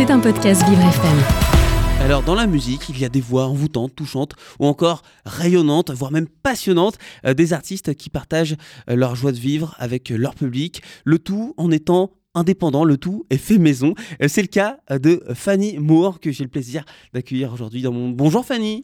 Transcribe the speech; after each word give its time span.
C'est 0.00 0.10
un 0.10 0.18
podcast 0.18 0.66
Vivre 0.66 0.80
FM. 0.80 2.00
Alors 2.00 2.22
dans 2.22 2.34
la 2.34 2.46
musique, 2.46 2.88
il 2.88 2.98
y 2.98 3.04
a 3.04 3.10
des 3.10 3.20
voix 3.20 3.44
envoûtantes, 3.48 3.94
touchantes 3.94 4.32
ou 4.58 4.64
encore 4.64 5.02
rayonnantes, 5.26 5.90
voire 5.90 6.10
même 6.10 6.26
passionnantes, 6.26 6.96
euh, 7.26 7.34
des 7.34 7.52
artistes 7.52 7.94
qui 7.94 8.08
partagent 8.08 8.56
euh, 8.88 8.96
leur 8.96 9.14
joie 9.14 9.32
de 9.32 9.36
vivre 9.36 9.74
avec 9.78 10.08
leur 10.08 10.34
public, 10.34 10.80
le 11.04 11.18
tout 11.18 11.52
en 11.58 11.70
étant 11.70 12.12
indépendant, 12.34 12.84
le 12.84 12.96
tout 12.96 13.26
est 13.28 13.36
fait 13.36 13.58
maison. 13.58 13.92
Euh, 14.22 14.28
C'est 14.28 14.40
le 14.40 14.48
cas 14.48 14.78
de 14.88 15.22
Fanny 15.34 15.76
Moore 15.78 16.18
que 16.18 16.32
j'ai 16.32 16.44
le 16.44 16.50
plaisir 16.50 16.82
d'accueillir 17.12 17.52
aujourd'hui 17.52 17.82
dans 17.82 17.92
mon... 17.92 18.08
Bonjour 18.08 18.46
Fanny 18.46 18.82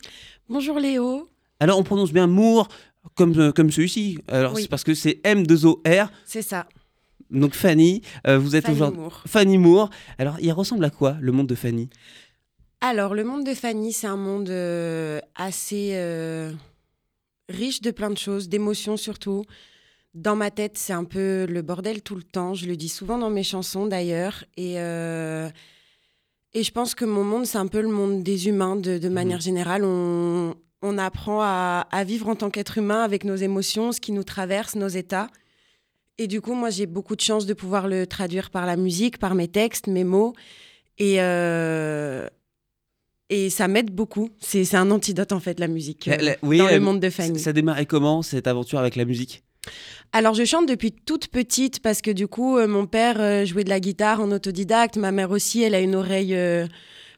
Bonjour 0.51 0.79
Léo. 0.79 1.31
Alors 1.61 1.79
on 1.79 1.83
prononce 1.83 2.13
bien 2.13 2.27
Moore 2.27 2.69
comme, 3.15 3.39
euh, 3.39 3.53
comme 3.53 3.71
celui-ci. 3.71 4.19
Alors 4.29 4.53
Oui. 4.55 4.63
c'est 4.65 4.69
parce 4.69 4.85
que 4.85 4.93
c'est 4.93 5.19
M2OR. 5.25 6.09
C'est 6.27 6.43
ça. 6.43 6.67
Donc 7.31 7.55
Fanny, 7.55 8.03
euh, 8.27 8.39
vous 8.39 8.57
êtes 8.57 8.67
Fanny 8.67 8.77
aujourd'hui... 8.77 9.01
Moore. 9.01 9.23
Fanny 9.27 9.59
Moore. 9.59 9.91
Alors 10.19 10.37
il 10.41 10.53
ressemble 10.53 10.85
à 10.85 10.91
quoi 10.91 11.17
le 11.21 11.33
monde 11.33 11.47
de 11.47 11.55
Fanny? 11.55 11.89
Alors, 12.83 13.15
le 13.15 13.25
monde 13.25 13.45
de 13.45 13.55
Fanny, 13.55 13.93
c'est 13.93 14.07
un 14.07 14.19
monde 14.19 14.51
euh, 14.51 15.19
assez 15.35 15.93
euh, 15.95 16.53
riche 17.49 17.81
de 17.81 17.91
plein 17.91 18.11
de 18.11 18.19
choses, 18.19 18.51
d'émotions 18.51 18.99
surtout. 18.99 19.45
Dans 20.13 20.37
ma 20.37 20.51
tête, 20.51 20.77
c'est 20.77 20.93
un 20.93 21.05
peu 21.05 21.47
le 21.49 21.63
bordel 21.63 22.03
tout 22.03 22.17
le 22.17 22.23
temps. 22.23 22.53
Je 22.55 22.67
le 22.67 22.77
dis 22.77 22.91
souvent 22.91 23.19
dans 23.19 23.31
mes 23.31 23.43
chansons 23.43 23.87
d'ailleurs. 23.87 24.45
Et, 24.57 24.75
et 24.75 26.63
je 26.63 26.71
pense 26.71 26.95
que 26.95 27.05
mon 27.05 27.25
monde, 27.25 27.45
c'est 27.47 27.59
un 27.59 27.67
peu 27.67 27.81
le 27.81 27.89
monde 27.89 28.23
des 28.23 28.49
humains 28.49 28.77
de, 28.77 28.99
de 28.99 29.09
manière 29.09 29.41
générale. 29.41 29.83
On, 29.85 30.55
on 30.83 30.99
apprend 30.99 31.41
à, 31.43 31.87
à 31.91 32.05
vivre 32.05 32.29
en 32.29 32.35
tant 32.35 32.51
qu'être 32.51 32.79
humain 32.79 33.03
avec 33.03 33.25
nos 33.25 33.37
émotions, 33.37 33.93
ce 33.93 34.01
qui 34.01 34.13
nous 34.13 34.25
traverse, 34.25 34.75
nos 34.75 34.89
états. 34.89 35.29
Et 36.19 36.27
du 36.29 36.41
coup, 36.41 36.55
moi, 36.55 36.71
j'ai 36.71 36.87
beaucoup 36.87 37.15
de 37.17 37.21
chance 37.21 37.45
de 37.47 37.53
pouvoir 37.55 37.89
le 37.89 38.07
traduire 38.07 38.51
par 38.51 38.65
la 38.67 38.77
musique, 38.77 39.19
par 39.19 39.35
mes 39.35 39.49
textes, 39.49 39.87
mes 39.87 40.05
mots. 40.05 40.33
Et, 40.99 41.17
euh, 41.21 42.27
et 43.29 43.51
ça 43.51 43.69
m'aide 43.69 43.91
beaucoup. 43.91 44.31
C'est 44.41 44.75
un 44.75 44.91
antidote, 44.91 45.33
en 45.33 45.41
fait, 45.41 45.61
la 45.61 45.69
musique, 45.69 46.09
euh, 46.09 46.13
La- 46.13 46.23
la- 46.23 46.37
oui, 46.43 46.59
dans 46.59 46.67
euh, 46.69 46.71
le 46.75 46.81
monde 46.81 47.01
de 47.01 47.11
Fanny. 47.11 47.39
Ça 47.39 47.53
démarrait 47.53 47.85
comment 47.87 48.23
cette 48.23 48.47
aventure 48.47 48.79
avec 48.79 48.97
la 48.97 49.05
musique? 49.05 49.43
Alors, 50.13 50.33
je 50.35 50.45
chante 50.45 50.67
depuis 50.69 50.93
toute 50.93 51.29
petite 51.29 51.81
parce 51.81 52.01
que 52.01 52.11
du 52.13 52.29
coup, 52.29 52.57
euh, 52.57 52.67
mon 52.69 52.87
père 52.87 53.21
euh, 53.21 53.45
jouait 53.45 53.65
de 53.65 53.69
la 53.69 53.81
guitare 53.81 54.21
en 54.21 54.31
autodidacte. 54.31 54.97
Ma 54.97 55.13
mère 55.13 55.31
aussi, 55.33 55.63
elle 55.63 55.75
a 55.75 55.81
une 55.81 55.97
oreille 55.97 56.35
euh, 56.35 56.67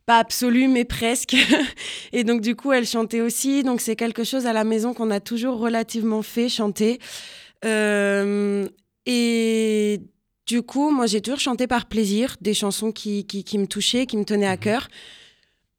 pas 0.06 0.16
absolue, 0.18 0.66
mais 0.66 0.84
presque. 0.86 1.36
et 2.12 2.24
donc, 2.24 2.40
du 2.40 2.56
coup, 2.56 2.72
elle 2.72 2.86
chantait 2.86 3.20
aussi. 3.20 3.62
Donc, 3.62 3.80
c'est 3.80 3.94
quelque 3.94 4.24
chose 4.24 4.46
à 4.46 4.52
la 4.52 4.64
maison 4.64 4.92
qu'on 4.94 5.10
a 5.10 5.20
toujours 5.20 5.58
relativement 5.58 6.22
fait 6.22 6.48
chanter. 6.48 6.98
Et 9.10 10.02
du 10.46 10.60
coup, 10.60 10.90
moi, 10.90 11.06
j'ai 11.06 11.22
toujours 11.22 11.40
chanté 11.40 11.66
par 11.66 11.86
plaisir 11.86 12.36
des 12.42 12.52
chansons 12.52 12.92
qui, 12.92 13.26
qui, 13.26 13.42
qui 13.42 13.56
me 13.56 13.66
touchaient, 13.66 14.04
qui 14.04 14.18
me 14.18 14.24
tenaient 14.24 14.46
à 14.46 14.58
cœur. 14.58 14.88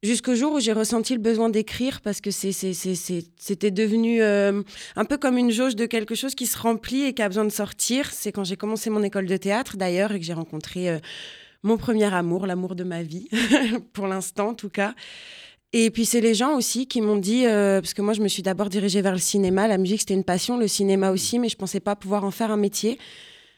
Jusqu'au 0.01 0.33
jour 0.33 0.53
où 0.53 0.59
j'ai 0.59 0.73
ressenti 0.73 1.13
le 1.13 1.19
besoin 1.19 1.49
d'écrire 1.49 2.01
parce 2.01 2.21
que 2.21 2.31
c'était 2.31 3.71
devenu 3.71 4.21
euh, 4.23 4.63
un 4.95 5.05
peu 5.05 5.17
comme 5.17 5.37
une 5.37 5.51
jauge 5.51 5.75
de 5.75 5.85
quelque 5.85 6.15
chose 6.15 6.33
qui 6.33 6.47
se 6.47 6.57
remplit 6.57 7.03
et 7.03 7.13
qui 7.13 7.21
a 7.21 7.27
besoin 7.27 7.45
de 7.45 7.51
sortir. 7.51 8.09
C'est 8.11 8.31
quand 8.31 8.45
j'ai 8.45 8.55
commencé 8.55 8.89
mon 8.89 9.03
école 9.03 9.27
de 9.27 9.37
théâtre 9.37 9.77
d'ailleurs 9.77 10.11
et 10.11 10.19
que 10.19 10.25
j'ai 10.25 10.33
rencontré 10.33 10.89
euh, 10.89 10.99
mon 11.61 11.77
premier 11.77 12.11
amour, 12.11 12.47
l'amour 12.47 12.75
de 12.75 12.83
ma 12.83 13.03
vie, 13.03 13.27
pour 13.93 14.07
l'instant 14.07 14.49
en 14.49 14.53
tout 14.55 14.69
cas. 14.69 14.95
Et 15.71 15.91
puis 15.91 16.05
c'est 16.05 16.21
les 16.21 16.33
gens 16.33 16.55
aussi 16.55 16.87
qui 16.87 16.99
m'ont 16.99 17.17
dit, 17.17 17.45
euh, 17.45 17.79
parce 17.79 17.93
que 17.93 18.01
moi 18.01 18.13
je 18.13 18.21
me 18.21 18.27
suis 18.27 18.41
d'abord 18.41 18.69
dirigée 18.69 19.01
vers 19.01 19.11
le 19.13 19.19
cinéma, 19.19 19.67
la 19.67 19.77
musique 19.77 19.99
c'était 19.99 20.15
une 20.15 20.23
passion, 20.23 20.57
le 20.57 20.67
cinéma 20.67 21.11
aussi, 21.11 21.37
mais 21.37 21.47
je 21.47 21.57
pensais 21.57 21.79
pas 21.79 21.95
pouvoir 21.95 22.23
en 22.23 22.31
faire 22.31 22.49
un 22.49 22.57
métier, 22.57 22.97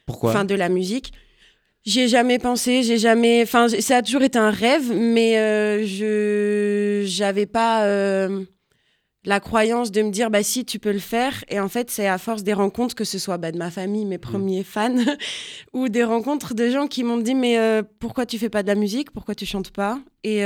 Pourquoi? 0.06 0.30
Enfin 0.30 0.44
de 0.44 0.54
la 0.54 0.68
musique. 0.68 1.12
J'y 1.84 2.00
ai 2.00 2.08
jamais 2.08 2.38
pensé, 2.38 2.82
j'ai 2.82 2.98
jamais, 2.98 3.42
enfin 3.42 3.66
ça 3.68 3.96
a 3.96 4.02
toujours 4.02 4.22
été 4.22 4.38
un 4.38 4.50
rêve, 4.50 4.92
mais 4.94 5.38
euh, 5.38 5.86
je 5.86 7.02
j'avais 7.06 7.46
pas 7.46 7.86
euh, 7.86 8.44
la 9.24 9.40
croyance 9.40 9.90
de 9.90 10.02
me 10.02 10.10
dire 10.10 10.30
bah 10.30 10.42
si 10.42 10.66
tu 10.66 10.78
peux 10.78 10.92
le 10.92 10.98
faire. 10.98 11.42
Et 11.48 11.60
en 11.60 11.68
fait 11.70 11.90
c'est 11.90 12.06
à 12.06 12.18
force 12.18 12.42
des 12.42 12.52
rencontres 12.52 12.94
que 12.94 13.04
ce 13.04 13.18
soit 13.18 13.38
bah, 13.38 13.52
de 13.52 13.58
ma 13.58 13.70
famille, 13.70 14.04
mes 14.04 14.18
premiers 14.18 14.64
fans, 14.64 14.94
ou 15.72 15.88
des 15.88 16.04
rencontres 16.04 16.52
de 16.54 16.68
gens 16.68 16.88
qui 16.88 17.04
m'ont 17.04 17.16
dit 17.16 17.34
mais 17.34 17.58
pourquoi 18.00 18.26
tu 18.26 18.38
fais 18.38 18.50
pas 18.50 18.62
de 18.62 18.68
la 18.68 18.74
musique, 18.74 19.12
pourquoi 19.12 19.34
tu 19.34 19.46
chantes 19.46 19.70
pas? 19.70 19.98
Et 20.24 20.44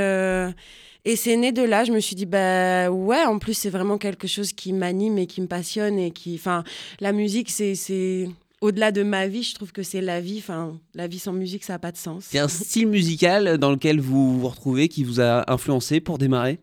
et 1.08 1.14
c'est 1.14 1.36
né 1.36 1.52
de 1.52 1.62
là, 1.62 1.84
je 1.84 1.92
me 1.92 2.00
suis 2.00 2.16
dit, 2.16 2.26
bah 2.26 2.90
ouais, 2.90 3.24
en 3.24 3.38
plus, 3.38 3.54
c'est 3.54 3.70
vraiment 3.70 3.96
quelque 3.96 4.26
chose 4.26 4.52
qui 4.52 4.72
m'anime 4.72 5.18
et 5.18 5.28
qui 5.28 5.40
me 5.40 5.46
passionne. 5.46 5.98
Et 6.00 6.10
qui, 6.10 6.34
enfin, 6.34 6.64
la 7.00 7.12
musique, 7.12 7.48
c'est, 7.48 7.76
c'est 7.76 8.28
au-delà 8.60 8.90
de 8.90 9.04
ma 9.04 9.28
vie, 9.28 9.44
je 9.44 9.54
trouve 9.54 9.70
que 9.70 9.84
c'est 9.84 10.00
la 10.00 10.20
vie. 10.20 10.38
Enfin, 10.38 10.80
la 10.94 11.06
vie 11.06 11.20
sans 11.20 11.32
musique, 11.32 11.62
ça 11.62 11.74
n'a 11.74 11.78
pas 11.78 11.92
de 11.92 11.96
sens. 11.96 12.24
C'est 12.28 12.40
un 12.40 12.48
style 12.48 12.88
musical 12.88 13.56
dans 13.56 13.70
lequel 13.70 14.00
vous 14.00 14.40
vous 14.40 14.48
retrouvez 14.48 14.88
qui 14.88 15.04
vous 15.04 15.20
a 15.20 15.50
influencé 15.50 16.00
pour 16.00 16.18
démarrer? 16.18 16.58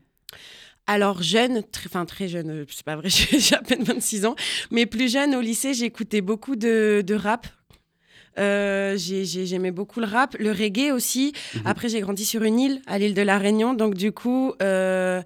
Alors, 0.88 1.24
jeune, 1.24 1.60
tr- 1.60 1.86
enfin 1.86 2.06
très 2.06 2.28
jeune, 2.28 2.50
euh, 2.50 2.66
c'est 2.70 2.84
pas 2.84 2.98
vrai, 2.98 3.08
j'ai 3.10 3.40
j'ai 3.40 3.56
à 3.56 3.62
peine 3.62 3.84
26 3.84 4.26
ans, 4.26 4.36
mais 4.70 4.86
plus 4.86 5.10
jeune, 5.10 5.34
au 5.36 5.40
lycée, 5.40 5.74
j'écoutais 5.74 6.20
beaucoup 6.20 6.58
de, 6.58 7.02
de 7.08 7.16
rap. 7.16 7.48
Euh, 8.40 8.98
j'ai- 8.98 9.26
j'ai- 9.26 9.46
J'aimais 9.46 9.72
beaucoup 9.72 10.00
le 10.00 10.06
rap, 10.08 10.36
le 10.40 10.52
reggae 10.52 10.92
aussi. 10.92 11.34
Mhm. 11.56 11.62
Après, 11.66 11.90
j'ai 11.90 12.00
grandi 12.02 12.26
sur 12.26 12.44
une 12.44 12.60
île, 12.60 12.82
à 12.88 12.98
l'île 12.98 13.14
de 13.14 13.22
la 13.22 13.38
Réunion. 13.38 13.74
Donc, 13.74 13.94
du 13.96 14.12
coup, 14.12 14.54
euh, 14.62 15.22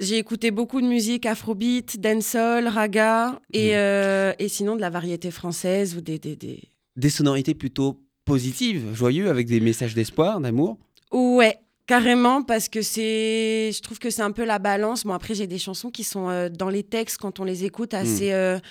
j'ai 0.00 0.18
écouté 0.18 0.50
beaucoup 0.50 0.80
de 0.80 0.86
musique 0.86 1.26
afrobeat, 1.26 2.00
dancehall, 2.00 2.68
raga 2.68 3.40
et, 3.52 3.68
Mhm. 3.70 3.74
euh, 3.74 4.32
et 4.38 4.48
sinon 4.48 4.76
de 4.76 4.80
la 4.80 4.90
variété 4.90 5.30
française 5.30 5.96
ou 5.96 6.00
des. 6.00 6.18
des, 6.18 6.36
des... 6.36 6.60
Des 6.96 7.10
sonorités 7.10 7.54
plutôt 7.54 8.00
positives, 8.24 8.94
joyeux, 8.94 9.28
avec 9.30 9.46
des 9.46 9.60
messages 9.60 9.94
d'espoir, 9.94 10.40
d'amour. 10.40 10.78
Ouais. 11.12 11.56
Carrément, 11.86 12.42
parce 12.42 12.68
que 12.68 12.82
c'est. 12.82 13.70
Je 13.72 13.80
trouve 13.80 13.98
que 13.98 14.10
c'est 14.10 14.20
un 14.20 14.30
peu 14.32 14.44
la 14.44 14.58
balance. 14.58 15.04
Bon, 15.04 15.14
après, 15.14 15.34
j'ai 15.34 15.46
des 15.46 15.56
chansons 15.56 15.90
qui 15.90 16.04
sont 16.04 16.28
euh, 16.28 16.50
dans 16.50 16.68
les 16.68 16.82
textes, 16.82 17.16
quand 17.16 17.40
on 17.40 17.44
les 17.44 17.64
écoute, 17.64 17.94
assez. 17.94 18.30
euh, 18.32 18.58
pas- 18.58 18.64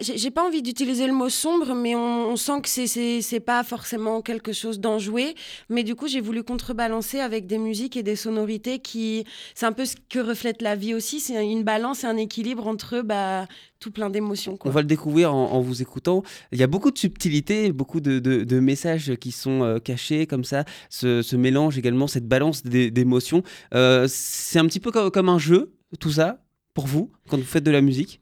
J'ai 0.00 0.30
pas 0.30 0.46
envie 0.46 0.60
d'utiliser 0.60 1.06
le 1.06 1.14
mot 1.14 1.30
sombre, 1.30 1.74
mais 1.74 1.94
on, 1.94 2.36
sent 2.36 2.60
que 2.62 2.68
c'est- 2.68 3.40
pas 3.40 3.64
forcément 3.64 4.20
quelque 4.20 4.52
chose 4.52 4.80
d'enjoué. 4.80 5.34
Mais 5.70 5.82
du 5.82 5.94
coup, 5.94 6.08
j'ai 6.08 6.20
voulu 6.20 6.42
contrebalancer 6.42 7.20
avec 7.20 7.46
des 7.46 7.56
musiques 7.56 7.96
et 7.96 8.02
des 8.02 8.16
sonorités 8.16 8.80
qui. 8.80 9.24
C'est 9.54 9.64
un 9.66 9.72
peu 9.72 9.86
ce 9.86 9.96
que 10.10 10.18
reflète 10.18 10.60
la 10.60 10.76
vie 10.76 10.92
aussi. 10.94 11.20
C'est 11.20 11.42
une 11.50 11.64
balance 11.64 12.04
et 12.04 12.06
un 12.06 12.16
équilibre 12.18 12.66
entre 12.66 13.00
bah, 13.00 13.46
tout 13.80 13.90
plein 13.90 14.10
d'émotions. 14.10 14.58
On 14.64 14.70
va 14.70 14.82
le 14.82 14.86
découvrir 14.86 15.34
en, 15.34 15.60
vous 15.60 15.80
écoutant. 15.80 16.22
Il 16.52 16.58
y 16.58 16.62
a 16.62 16.66
beaucoup 16.66 16.90
de 16.90 16.98
subtilités, 16.98 17.72
beaucoup 17.72 18.00
de, 18.00 18.18
de- 18.18 18.44
messages 18.60 19.14
qui 19.16 19.32
sont 19.32 19.62
euh, 19.62 19.78
cachés 19.78 20.26
comme 20.26 20.44
ça, 20.44 20.64
ce, 20.90 21.22
ce 21.22 21.36
mélange 21.36 21.78
également, 21.78 22.06
cette 22.08 22.26
balance 22.28 22.62
d'é- 22.62 22.90
d'émotions. 22.90 23.42
Euh, 23.74 24.06
c'est 24.08 24.58
un 24.58 24.66
petit 24.66 24.80
peu 24.80 24.90
comme, 24.90 25.10
comme 25.10 25.28
un 25.30 25.38
jeu, 25.38 25.72
tout 25.98 26.10
ça, 26.12 26.44
pour 26.74 26.86
vous, 26.86 27.10
quand 27.30 27.38
vous 27.38 27.44
faites 27.44 27.64
de 27.64 27.70
la 27.70 27.80
musique? 27.80 28.20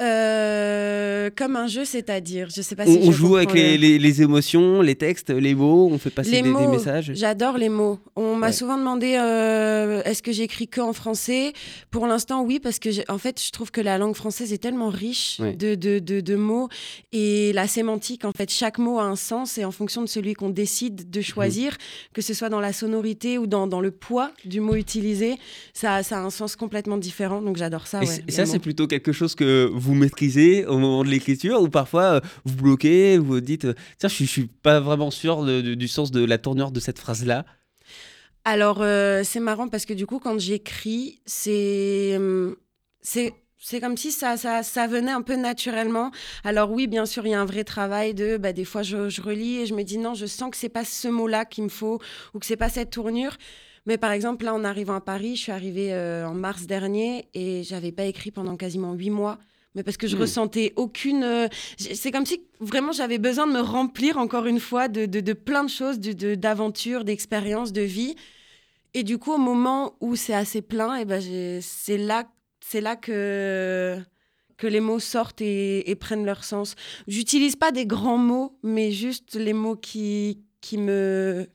Euh, 0.00 1.30
comme 1.36 1.56
un 1.56 1.66
jeu, 1.66 1.84
c'est-à-dire, 1.84 2.48
je 2.54 2.62
sais 2.62 2.74
pas 2.76 2.86
si 2.86 2.98
on 3.02 3.12
joue 3.12 3.36
avec 3.36 3.52
les, 3.52 3.76
les- 3.76 3.98
les 3.98 4.22
émotions, 4.22 4.80
les 4.80 4.94
textes, 4.94 5.30
les 5.30 5.54
mots, 5.54 5.88
on 5.90 5.98
fait 5.98 6.10
passer 6.10 6.30
Les 6.30 6.42
des, 6.42 6.48
messages. 6.50 7.10
J'adore 7.14 7.58
les 7.58 7.68
mots. 7.68 7.98
On 8.16 8.34
m'a 8.36 8.46
Ouais. 8.46 8.52
souvent 8.52 8.78
demandé 8.78 9.16
euh, 9.20 10.00
est-ce 10.04 10.22
que 10.22 10.32
j'écris 10.32 10.68
que 10.68 10.80
en 10.80 10.92
français? 10.92 11.52
Pour 11.90 12.06
l'instant, 12.06 12.42
oui, 12.44 12.60
parce 12.60 12.78
que 12.78 12.88
en 13.10 13.18
fait, 13.18 13.42
je 13.44 13.50
trouve 13.50 13.70
que 13.70 13.80
la 13.80 13.98
langue 13.98 14.14
française 14.14 14.52
est 14.52 14.58
tellement 14.58 14.88
riche 14.88 15.38
Ouais. 15.40 15.54
de, 15.54 15.74
de, 15.74 15.98
de, 15.98 16.20
de 16.20 16.34
mots 16.36 16.68
et 17.12 17.52
la 17.52 17.66
sémantique. 17.66 18.24
En 18.24 18.32
fait, 18.32 18.50
chaque 18.50 18.78
mot 18.78 18.98
a 18.98 19.04
un 19.04 19.16
sens 19.16 19.58
et 19.58 19.64
en 19.64 19.70
fonction 19.72 20.02
de 20.02 20.08
celui 20.08 20.34
qu'on 20.34 20.50
décide 20.50 21.10
de 21.10 21.20
choisir, 21.20 21.76
que 22.14 22.22
ce 22.22 22.34
soit 22.34 22.48
dans 22.48 22.60
la 22.60 22.72
sonorité 22.72 23.36
ou 23.38 23.46
dans, 23.46 23.66
dans 23.66 23.80
le 23.80 23.90
poids 23.90 24.30
du 24.44 24.60
mot 24.60 24.74
utilisé, 24.74 25.36
ça, 25.74 26.02
ça 26.02 26.18
a 26.18 26.20
un 26.20 26.30
sens 26.30 26.56
complètement 26.56 26.96
différent. 26.96 27.42
Donc 27.42 27.56
j'adore 27.56 27.86
ça. 27.86 28.02
Et, 28.02 28.06
ouais, 28.06 28.20
ça, 28.28 28.46
c'est 28.46 28.58
plutôt 28.58 28.86
quelque 28.86 29.12
chose 29.12 29.34
que 29.34 29.68
vous 29.72 29.87
maîtrisez 29.94 30.66
au 30.66 30.78
moment 30.78 31.04
de 31.04 31.08
l'écriture 31.08 31.60
ou 31.60 31.68
parfois 31.68 32.02
euh, 32.02 32.20
vous 32.44 32.56
bloquez, 32.56 33.18
vous 33.18 33.26
vous 33.26 33.40
dites 33.40 33.66
euh, 33.66 33.74
tiens, 33.98 34.08
je 34.08 34.24
suis, 34.24 34.46
pas 34.46 34.80
vraiment 34.80 35.10
sûr 35.10 35.44
du 35.44 35.88
sens 35.88 36.10
de 36.10 36.24
la 36.24 36.38
tournure 36.38 36.70
de 36.70 36.80
cette 36.80 36.98
phrase-là? 36.98 37.44
Alors, 38.44 38.78
euh, 38.80 39.22
c'est 39.24 39.40
marrant 39.40 39.68
parce 39.68 39.84
que 39.84 39.92
du 39.92 40.06
coup, 40.06 40.18
quand 40.18 40.38
j'écris, 40.38 41.20
c'est. 41.26 42.18
c'est 43.02 43.80
comme 43.80 43.96
si 43.96 44.10
ça, 44.10 44.36
ça, 44.36 44.86
venait 44.86 45.10
un 45.10 45.22
peu 45.22 45.36
naturellement. 45.36 46.10
Alors 46.44 46.70
oui, 46.70 46.86
bien 46.86 47.04
sûr, 47.04 47.26
il 47.26 47.30
y 47.30 47.34
a 47.34 47.40
un 47.40 47.44
vrai 47.44 47.64
travail 47.64 48.14
de, 48.14 48.36
bah, 48.36 48.52
des 48.52 48.64
fois, 48.64 48.82
je, 48.82 49.20
relis 49.20 49.58
et 49.58 49.66
je 49.66 49.74
me 49.74 49.82
dis 49.82 49.98
non, 49.98 50.14
je 50.14 50.26
sens 50.26 50.50
que 50.50 50.56
c'est 50.56 50.68
pas 50.68 50.84
ce 50.84 51.08
mot-là 51.08 51.44
qu'il 51.44 51.64
me 51.64 51.68
faut 51.68 52.00
ou 52.32 52.38
que 52.38 52.46
c'est 52.46 52.56
pas 52.56 52.70
cette 52.70 52.90
tournure. 52.90 53.36
Mais 53.84 53.98
par 53.98 54.12
exemple, 54.12 54.44
là, 54.44 54.54
en 54.54 54.64
arrivant 54.64 54.94
à 54.94 55.00
Paris, 55.00 55.36
je 55.36 55.42
suis 55.42 55.52
arrivée 55.52 55.94
en 55.94 56.34
mars 56.34 56.66
dernier 56.66 57.28
et 57.34 57.62
j'avais 57.64 57.92
pas 57.92 58.04
écrit 58.04 58.30
pendant 58.30 58.56
quasiment 58.56 58.94
huit 58.94 59.10
mois. 59.10 59.38
Mais 59.74 59.82
parce 59.82 59.96
que 59.96 60.06
je 60.06 60.16
Hmm. 60.16 60.20
ressentais 60.22 60.72
aucune. 60.76 61.22
euh, 61.22 61.48
c'est 61.76 62.10
comme 62.10 62.26
si 62.26 62.42
vraiment 62.60 62.92
j'avais 62.92 63.18
besoin 63.18 63.46
de 63.46 63.52
me 63.52 63.60
remplir 63.60 64.16
encore 64.18 64.46
une 64.46 64.60
fois 64.60 64.88
de, 64.88 65.06
de, 65.06 65.20
de 65.20 65.32
plein 65.34 65.62
de 65.64 65.70
choses, 65.70 66.00
de- 66.00 66.34
d'aventures, 66.34 67.04
d'expériences, 67.04 67.72
de 67.72 67.82
vie. 67.82 68.14
Et 68.94 69.02
du 69.04 69.18
coup, 69.18 69.32
au 69.32 69.38
moment 69.38 69.94
où 70.00 70.16
c'est 70.16 70.34
assez 70.34 70.62
plein, 70.62 70.96
et 70.96 71.04
ben 71.04 71.20
c'est 71.60 71.98
là, 71.98 72.26
c'est 72.60 72.80
là 72.80 72.96
que 72.96 73.98
que 74.56 74.66
les 74.66 74.80
mots 74.80 74.98
sortent 74.98 75.40
et, 75.40 75.88
et 75.88 75.94
prennent 75.94 76.24
leur 76.24 76.42
sens. 76.42 76.74
J'utilise 77.06 77.54
pas 77.54 77.70
des 77.70 77.86
grands 77.86 78.18
mots, 78.18 78.58
mais 78.64 78.90
juste 78.90 79.34
les 79.36 79.52
mots 79.52 79.76
qui 79.76 80.40
qui 80.60 80.78
me 80.78 81.46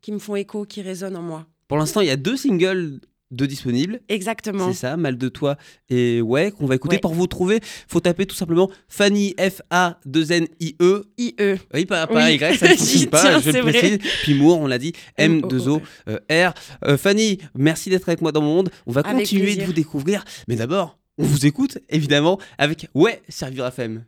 qui 0.00 0.10
me 0.10 0.18
font 0.18 0.34
écho, 0.36 0.64
qui 0.64 0.82
résonnent 0.82 1.16
en 1.16 1.22
moi. 1.22 1.46
Pour 1.68 1.76
l'instant, 1.78 2.00
il 2.00 2.06
y 2.08 2.10
a 2.10 2.16
deux 2.16 2.36
singles 2.36 3.00
de 3.30 3.46
disponibles. 3.46 4.00
Exactement. 4.08 4.68
C'est 4.72 4.78
ça, 4.78 4.96
Mal 4.96 5.18
de 5.18 5.28
toi 5.28 5.56
et 5.88 6.20
ouais, 6.20 6.50
qu'on 6.52 6.66
va 6.66 6.74
écouter. 6.76 6.96
Ouais. 6.96 7.00
Pour 7.00 7.14
vous 7.14 7.26
trouver, 7.26 7.60
faut 7.88 8.00
taper 8.00 8.26
tout 8.26 8.36
simplement 8.36 8.70
Fanny 8.88 9.34
F-A-2-N-I-E. 9.38 11.04
IE. 11.18 11.34
Oui, 11.74 11.86
pas, 11.86 12.06
pas 12.06 12.26
Oui. 12.26 12.34
Y, 12.36 12.56
ça 12.58 12.68
ne 12.68 13.06
pas, 13.10 13.20
tiens, 13.22 13.40
je 13.40 13.50
le 13.50 13.62
précise. 13.62 13.98
Puis 14.22 14.34
Moore, 14.34 14.60
on 14.60 14.66
l'a 14.66 14.78
dit, 14.78 14.92
M-O-O-R. 15.16 15.80
M2O-R. 16.08 16.54
Euh, 16.84 16.96
Fanny, 16.96 17.38
merci 17.54 17.90
d'être 17.90 18.08
avec 18.08 18.20
moi 18.22 18.32
dans 18.32 18.40
mon 18.42 18.54
monde. 18.56 18.70
On 18.86 18.92
va 18.92 19.00
Avec 19.02 19.20
continuer 19.22 19.42
de 19.42 19.46
plaisir. 19.48 19.66
vous 19.66 19.72
découvrir. 19.72 20.24
Mais 20.48 20.56
d'abord, 20.56 20.98
on 21.18 21.24
vous 21.24 21.46
écoute, 21.46 21.78
évidemment, 21.88 22.38
avec 22.58 22.88
Ouais, 22.94 23.22
Servir 23.28 23.66
FM. 23.66 24.04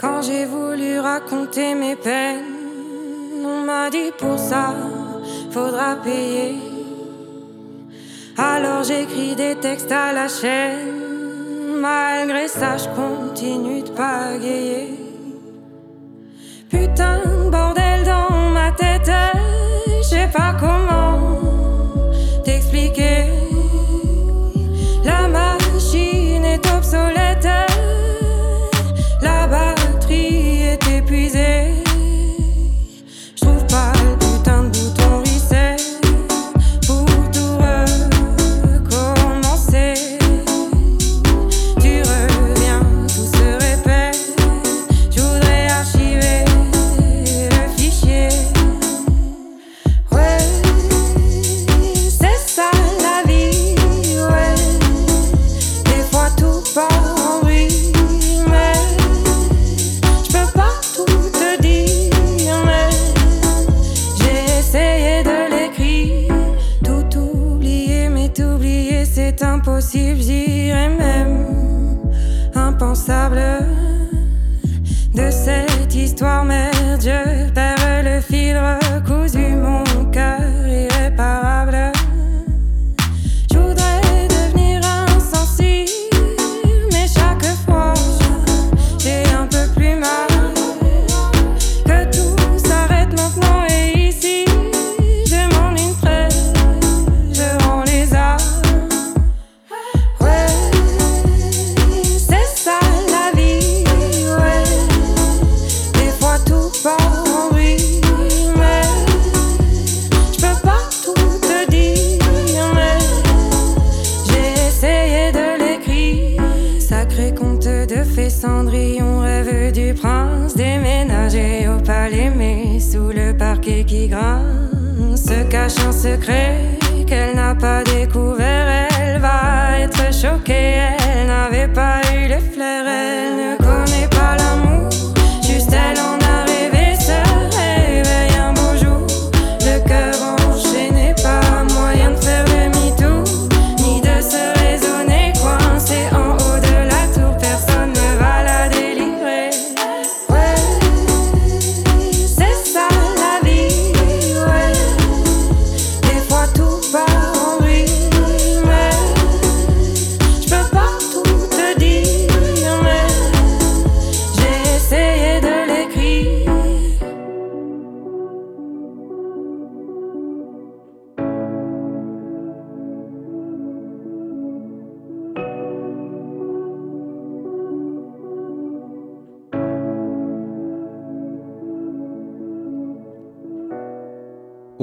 Quand 0.00 0.22
j'ai 0.22 0.46
voulu 0.46 0.98
raconter 0.98 1.74
mes 1.74 1.94
peines, 1.94 3.44
on 3.44 3.66
m'a 3.66 3.90
dit 3.90 4.10
pour 4.16 4.38
ça, 4.38 4.74
faudra 5.50 5.96
payer. 5.96 6.54
Alors 8.38 8.82
j'écris 8.82 9.36
des 9.36 9.56
textes 9.56 9.92
à 9.92 10.14
la 10.14 10.26
chaîne, 10.26 11.80
malgré 11.80 12.48
ça 12.48 12.78
je 12.78 12.88
continue 13.00 13.82
de 13.82 13.90
pagayer. 13.90 14.98
Putain 16.70 17.18
de 17.18 17.50
bordel 17.50 18.02
dans 18.04 18.34
ma 18.54 18.72
tête, 18.72 19.12
je 19.98 20.02
sais 20.02 20.30
pas 20.32 20.56
comment 20.58 21.40
t'expliquer. 22.42 23.39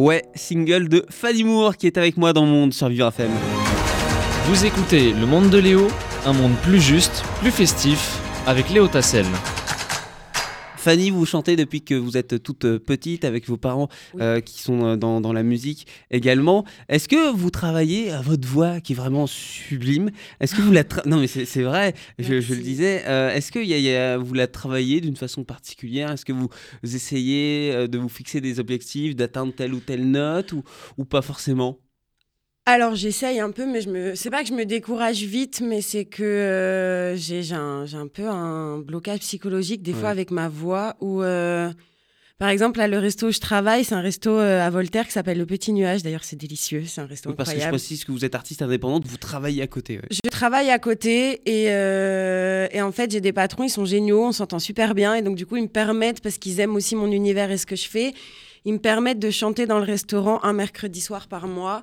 Ouais, 0.07 0.23
single 0.35 0.87
de 0.87 1.05
Fanny 1.09 1.43
Moore 1.43 1.75
qui 1.75 1.85
est 1.85 1.97
avec 1.97 2.15
moi 2.15 2.31
dans 2.31 2.45
mon 2.45 2.61
monde 2.61 2.73
sur 2.73 2.87
Vivre 2.87 3.09
FM. 3.09 3.29
Vous 4.45 4.65
écoutez 4.65 5.11
Le 5.11 5.25
Monde 5.25 5.49
de 5.49 5.57
Léo, 5.57 5.89
un 6.25 6.31
monde 6.31 6.55
plus 6.63 6.79
juste, 6.79 7.25
plus 7.41 7.51
festif, 7.51 8.17
avec 8.45 8.69
Léo 8.69 8.87
Tassel. 8.87 9.25
Fanny, 10.87 11.09
vous 11.09 11.25
chantez 11.25 11.57
depuis 11.57 11.81
que 11.81 11.95
vous 11.95 12.15
êtes 12.15 12.41
toute 12.41 12.63
euh, 12.63 12.79
petite 12.79 13.25
avec 13.25 13.45
vos 13.49 13.57
parents 13.57 13.89
Oui. 14.13 14.21
euh, 14.21 14.39
qui 14.39 14.61
sont 14.61 14.85
euh, 14.85 14.95
dans, 14.95 15.19
dans 15.19 15.33
la 15.33 15.43
musique 15.43 15.85
également. 16.11 16.63
Est-ce 16.87 17.09
que 17.09 17.35
vous 17.35 17.49
travaillez 17.51 18.09
à 18.11 18.21
votre 18.21 18.47
voix 18.47 18.79
qui 18.79 18.93
est 18.93 18.95
vraiment 18.95 19.27
sublime? 19.27 20.11
Est-ce 20.39 20.55
que 20.55 20.61
vous 20.61 20.71
la 20.71 20.85
non 21.05 21.17
mais 21.19 21.27
c'est 21.27 21.63
vrai, 21.63 21.93
je, 22.19 22.39
je 22.39 22.53
le 22.55 22.61
disais. 22.61 23.03
euh, 23.05 23.31
Est-ce 23.35 23.51
que 23.51 23.59
y 23.59 23.73
a- 23.73 23.77
y 23.79 23.93
a- 23.93 24.17
vous 24.17 24.33
la 24.33 24.47
travaillez 24.47 25.01
d'une 25.01 25.17
façon 25.17 25.43
particulière? 25.43 26.09
Est-ce 26.11 26.23
que 26.23 26.31
vous 26.31 26.47
essayez 26.83 27.89
de 27.89 27.97
vous 27.97 28.07
fixer 28.07 28.39
des 28.39 28.61
objectifs, 28.61 29.13
d'atteindre 29.13 29.51
telle 29.53 29.73
ou 29.73 29.81
telle 29.81 30.09
note 30.09 30.53
ou, 30.53 30.63
ou 30.97 31.03
pas 31.03 31.21
forcément? 31.21 31.79
Alors 32.69 32.95
j'essaye 32.95 33.39
un 33.39 33.51
peu, 33.51 33.65
mais 33.65 33.79
je 33.79 33.89
me, 33.89 34.13
c'est 34.15 34.29
pas 34.29 34.41
que 34.43 34.49
je 34.49 34.53
me 34.53 34.65
décourage 34.65 35.23
vite, 35.23 35.61
mais 35.65 35.79
c'est 35.81 36.03
que 36.03 36.21
euh, 36.21 37.15
j'ai, 37.15 37.41
j'ai 37.41 37.55
un, 37.55 37.85
j'ai 37.85 37.95
un 37.95 38.07
peu 38.07 38.27
un 38.27 38.79
blocage 38.79 39.19
psychologique 39.19 39.81
des 39.81 39.93
Ouais. 39.93 39.99
fois 40.01 40.09
avec 40.09 40.31
ma 40.31 40.49
voix. 40.49 40.97
Où, 40.99 41.23
euh, 41.23 41.71
par 42.39 42.49
exemple, 42.49 42.79
là, 42.79 42.89
le 42.89 42.97
resto 42.99 43.27
où 43.27 43.31
je 43.31 43.39
travaille, 43.39 43.85
c'est 43.85 43.95
un 43.95 44.01
resto 44.01 44.31
euh, 44.31 44.59
à 44.61 44.69
Voltaire 44.69 45.05
qui 45.07 45.13
s'appelle 45.13 45.37
Le 45.37 45.45
Petit 45.45 45.71
Nuage. 45.71 46.03
D'ailleurs, 46.03 46.25
c'est 46.25 46.35
délicieux, 46.35 46.83
c'est 46.85 46.99
un 46.99 47.05
resto 47.05 47.29
Oui, 47.29 47.35
Parce 47.37 47.47
que 47.51 47.53
je 47.55 47.59
incroyable. 47.61 47.77
précise 47.77 48.03
que 48.03 48.11
vous 48.11 48.25
êtes 48.25 48.35
artiste 48.35 48.61
indépendante, 48.61 49.07
vous 49.07 49.15
travaillez 49.15 49.61
à 49.61 49.67
côté. 49.67 49.95
ouais. 49.99 50.03
Je 50.11 50.29
travaille 50.29 50.69
à 50.69 50.77
côté 50.77 51.41
et, 51.45 51.67
et 52.75 52.81
en 52.81 52.91
fait, 52.91 53.09
j'ai 53.11 53.21
des 53.21 53.31
patrons, 53.31 53.63
ils 53.63 53.69
sont 53.69 53.85
géniaux, 53.85 54.25
on 54.25 54.31
s'entend 54.33 54.59
super 54.59 54.93
bien. 54.93 55.15
Et 55.15 55.21
donc, 55.21 55.37
du 55.37 55.45
coup, 55.45 55.55
ils 55.55 55.63
me 55.63 55.67
permettent, 55.69 56.19
parce 56.19 56.37
qu'ils 56.37 56.59
aiment 56.59 56.75
aussi 56.75 56.97
mon 56.97 57.09
univers 57.13 57.49
et 57.49 57.55
ce 57.57 57.65
que 57.65 57.77
je 57.77 57.87
fais, 57.87 58.13
ils 58.65 58.73
me 58.73 58.79
permettent 58.79 59.19
de 59.19 59.31
chanter 59.31 59.67
dans 59.67 59.77
le 59.79 59.85
restaurant 59.85 60.43
un 60.43 60.51
mercredi 60.51 60.99
soir 60.99 61.29
par 61.29 61.47
mois. 61.47 61.81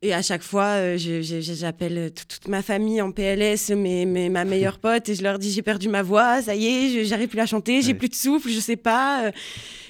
Et 0.00 0.14
à 0.14 0.22
chaque 0.22 0.42
fois, 0.44 0.76
euh, 0.76 0.96
j'appelle 0.96 2.12
tout- 2.14 2.24
toute 2.28 2.46
ma 2.48 2.62
famille 2.62 3.02
en 3.02 3.10
PLS, 3.10 3.70
mes, 3.70 4.06
mes- 4.06 4.28
ma 4.28 4.44
meilleure 4.44 4.78
pote, 4.80 5.08
et 5.08 5.14
je 5.16 5.22
leur 5.24 5.38
dis 5.40 5.50
j'ai 5.50 5.62
perdu 5.62 5.88
ma 5.88 6.02
voix, 6.02 6.40
ça 6.40 6.54
y 6.54 6.66
est, 6.66 7.04
j'arrive 7.04 7.28
plus 7.28 7.40
à 7.40 7.46
chanter, 7.46 7.82
j'ai 7.82 7.88
Ouais. 7.88 7.94
plus 7.94 8.08
de 8.08 8.14
souffle, 8.14 8.48
je 8.48 8.60
sais 8.60 8.76
pas. 8.76 9.26
Euh, 9.26 9.30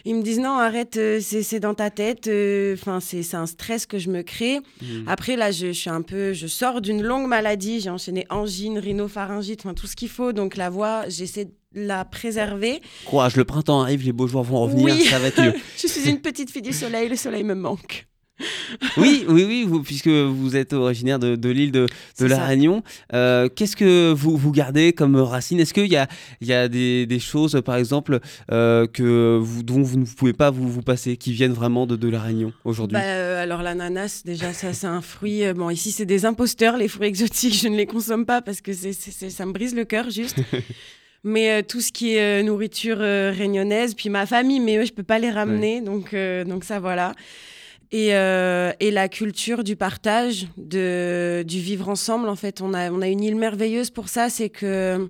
Ils 0.04 0.14
me 0.14 0.22
disent 0.22 0.38
non, 0.38 0.56
arrête, 0.56 0.96
euh, 0.96 1.20
c'est 1.20 1.60
dans 1.60 1.74
ta 1.74 1.90
tête. 1.90 2.30
Enfin, 2.72 2.98
c'est 3.00 3.34
un 3.34 3.44
stress 3.46 3.84
que 3.84 3.98
je 3.98 4.08
me 4.08 4.22
crée. 4.22 4.60
Mhm. 4.80 5.04
Après, 5.06 5.36
là, 5.36 5.50
je, 5.50 5.66
je 5.66 5.72
suis 5.72 5.90
un 5.90 6.00
peu, 6.00 6.32
je 6.32 6.46
sors 6.46 6.80
d'une 6.80 7.02
longue 7.02 7.26
maladie. 7.26 7.80
J'ai 7.80 7.90
enchaîné 7.90 8.24
angine, 8.30 8.78
rhinopharyngite, 8.78 9.60
enfin 9.66 9.74
tout 9.74 9.86
ce 9.86 9.96
qu'il 9.96 10.08
faut. 10.08 10.32
Donc 10.32 10.56
la 10.56 10.70
voix, 10.70 11.02
j'essaie 11.08 11.46
de 11.46 11.50
la 11.74 12.06
préserver. 12.06 12.80
Courage, 13.04 13.36
le 13.36 13.44
printemps 13.44 13.82
arrive, 13.82 14.02
les 14.04 14.12
beaux 14.12 14.28
jours 14.28 14.44
vont 14.44 14.62
revenir, 14.62 14.84
Oui. 14.86 15.04
ça 15.04 15.18
va 15.18 15.26
être 15.26 15.42
mieux. 15.42 15.52
Je 15.76 15.86
suis 15.88 16.08
une 16.08 16.20
petite 16.20 16.50
fille 16.50 16.62
du 16.62 16.72
soleil, 16.72 17.08
le 17.10 17.16
soleil 17.16 17.44
me 17.44 17.54
manque. 17.54 18.06
Oui, 18.96 19.24
oui, 19.28 19.44
oui, 19.46 19.64
vous- 19.66 19.82
puisque 19.82 20.08
vous 20.08 20.56
êtes 20.56 20.72
originaire 20.72 21.18
de, 21.18 21.36
de 21.36 21.48
l'île 21.48 21.72
de, 21.72 21.86
la 22.20 22.36
ça. 22.36 22.44
Réunion. 22.46 22.82
euh, 23.12 23.48
Qu'est-ce 23.48 23.76
que 23.76 24.12
vous, 24.12 24.36
vous 24.36 24.52
gardez 24.52 24.92
comme 24.92 25.16
racine? 25.16 25.58
Est-ce 25.60 25.74
qu'il 25.74 25.86
y 25.86 25.96
a, 25.96 26.06
il 26.40 26.46
y 26.48 26.52
a 26.52 26.68
des, 26.68 27.06
des 27.06 27.18
choses, 27.18 27.60
par 27.64 27.76
exemple, 27.76 28.20
euh, 28.52 28.86
que 28.86 29.38
vous, 29.40 29.62
dont 29.62 29.82
vous 29.82 29.98
ne 29.98 30.04
pouvez 30.04 30.32
pas 30.32 30.50
vous, 30.50 30.68
vous 30.68 30.82
passer, 30.82 31.16
qui 31.16 31.32
viennent 31.32 31.52
vraiment 31.52 31.86
de, 31.86 31.96
de 31.96 32.08
la 32.08 32.20
Réunion 32.20 32.52
aujourd'hui? 32.64 32.94
Bah, 32.94 33.02
euh, 33.04 33.42
alors 33.42 33.62
l'ananas, 33.62 34.22
déjà, 34.24 34.52
ça 34.52 34.72
c'est 34.72 34.86
un 34.86 35.00
fruit. 35.02 35.42
bon, 35.54 35.70
ici 35.70 35.90
c'est 35.90 36.06
des 36.06 36.24
imposteurs, 36.24 36.76
les 36.76 36.88
fruits 36.88 37.08
exotiques, 37.08 37.54
je 37.60 37.68
ne 37.68 37.76
les 37.76 37.86
consomme 37.86 38.24
pas 38.26 38.40
parce 38.42 38.60
que 38.60 38.72
c'est, 38.72 38.92
ça 38.92 39.46
me 39.46 39.52
brise 39.52 39.74
le 39.74 39.84
cœur 39.84 40.10
juste. 40.10 40.36
mais 41.24 41.50
euh, 41.50 41.62
tout 41.66 41.80
ce 41.80 41.90
qui 41.92 42.14
est 42.14 42.40
euh, 42.40 42.42
nourriture 42.44 42.98
euh, 43.00 43.32
réunionnaise, 43.36 43.94
puis 43.94 44.08
ma 44.10 44.26
famille, 44.26 44.60
mais 44.60 44.76
eux, 44.78 44.84
je 44.84 44.92
peux 44.92 45.02
pas 45.02 45.18
les 45.18 45.30
ramener, 45.30 45.80
donc, 45.80 46.14
donc 46.46 46.64
ça 46.64 46.78
voilà. 46.80 47.14
Et, 47.90 48.14
euh, 48.14 48.72
et 48.80 48.90
la 48.90 49.08
culture 49.08 49.64
du 49.64 49.74
partage, 49.74 50.46
de, 50.56 51.42
du 51.46 51.58
vivre 51.58 51.88
ensemble, 51.88 52.28
en 52.28 52.36
fait, 52.36 52.60
on 52.60 52.74
a, 52.74 52.90
on 52.90 53.00
a 53.00 53.08
une 53.08 53.22
île 53.24 53.36
merveilleuse 53.36 53.90
pour 53.90 54.08
ça, 54.08 54.28
c'est 54.28 54.50
que 54.50 55.08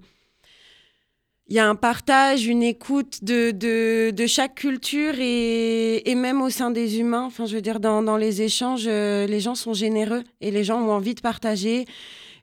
il 1.50 1.56
y 1.56 1.58
a 1.58 1.66
un 1.66 1.76
partage, 1.76 2.46
une 2.46 2.62
écoute 2.62 3.24
de, 3.24 3.52
de, 3.52 4.10
de 4.10 4.26
chaque 4.26 4.54
culture 4.54 5.14
et, 5.18 6.08
et 6.08 6.14
même 6.14 6.42
au 6.42 6.50
sein 6.50 6.70
des 6.70 6.98
humains. 7.00 7.24
Enfin, 7.24 7.46
je 7.46 7.54
veux 7.54 7.62
dire, 7.62 7.80
dans, 7.80 8.02
dans 8.02 8.18
les 8.18 8.42
échanges, 8.42 8.84
euh, 8.86 9.26
les 9.26 9.40
gens 9.40 9.54
sont 9.54 9.72
généreux 9.72 10.24
et 10.42 10.50
les 10.50 10.62
gens 10.62 10.78
ont 10.78 10.92
envie 10.92 11.14
de 11.14 11.22
partager. 11.22 11.86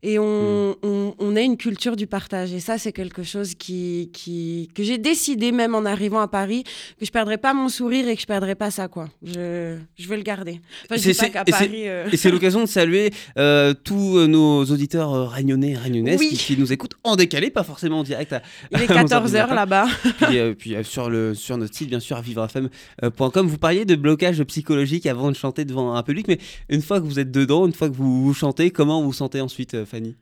Et 0.07 0.19
on, 0.19 0.75
on, 0.83 1.15
on 1.17 1.35
a 1.35 1.41
une 1.41 1.57
culture 1.57 1.95
du 1.95 2.05
partage. 2.05 2.53
Et 2.53 2.59
ça, 2.59 2.77
c'est 2.77 2.91
quelque 2.91 3.23
chose 3.23 3.55
qui, 3.55 4.11
qui, 4.13 4.69
que 4.75 4.83
j'ai 4.83 4.99
décidé, 4.99 5.51
même 5.51 5.73
en 5.73 5.83
arrivant 5.83 6.19
à 6.19 6.27
Paris, 6.27 6.63
que 6.99 7.05
je 7.07 7.11
perdrais 7.11 7.39
pas 7.39 7.55
mon 7.55 7.69
sourire 7.69 8.07
et 8.07 8.15
que 8.15 8.21
je 8.21 8.27
perdrais 8.27 8.53
pas 8.53 8.69
ça, 8.69 8.87
quoi. 8.87 9.09
Je, 9.23 9.77
je 9.97 10.07
veux 10.07 10.15
le 10.15 10.21
garder. 10.21 10.61
Enfin, 10.87 11.01
je 11.01 11.31
pas 11.33 11.41
et 11.47 11.51
Paris... 11.51 11.69
euh, 11.87 12.07
Et 12.11 12.17
c'est 12.17 12.29
l'occasion 12.35 12.61
de 12.61 12.67
saluer 12.67 13.09
euh, 13.39 13.73
tous 13.83 14.17
euh, 14.19 14.27
nos 14.27 14.63
auditeurs 14.65 15.11
euh, 15.11 15.25
réunionnais 15.25 15.71
et 15.71 15.75
réunionnaises 15.77 16.19
Oui. 16.19 16.29
qui, 16.29 16.37
qui 16.37 16.57
nous 16.57 16.71
écoutent 16.71 16.97
en 17.03 17.15
décalé, 17.15 17.49
pas 17.49 17.63
forcément 17.63 17.99
en 18.01 18.03
direct. 18.03 18.31
À, 18.33 18.43
Il 18.73 18.81
est 18.83 18.91
à 18.91 18.93
11 18.93 19.11
heures 19.11 19.21
14 19.23 19.31
du 19.31 19.37
heures 19.37 19.47
matin. 19.49 19.55
là-bas. 19.55 19.87
puis, 20.27 20.37
euh, 20.37 20.53
puis, 20.53 20.75
euh, 20.75 20.83
sur, 20.83 21.09
le, 21.09 21.33
sur 21.33 21.57
notre 21.57 21.73
site, 21.73 21.89
bien 21.89 21.99
sûr, 21.99 22.21
vivrefm.com. 22.21 23.47
Vous 23.47 23.57
parliez 23.57 23.85
de 23.85 23.95
blocage 23.95 24.43
psychologique 24.43 25.07
avant 25.07 25.31
de 25.31 25.35
chanter 25.35 25.65
devant 25.65 25.95
un 25.95 26.03
public, 26.03 26.27
mais 26.27 26.37
une 26.69 26.83
fois 26.83 26.99
que 26.99 27.05
vous 27.05 27.17
êtes 27.19 27.31
dedans, 27.31 27.65
une 27.65 27.73
fois 27.73 27.89
que 27.89 27.95
vous, 27.95 28.23
vous 28.23 28.33
chantez, 28.35 28.69
comment 28.69 29.01
vous 29.01 29.07
vous 29.07 29.13
sentez 29.13 29.41
ensuite, 29.41 29.73
euh, 29.73 29.85
Fanny 29.95 30.15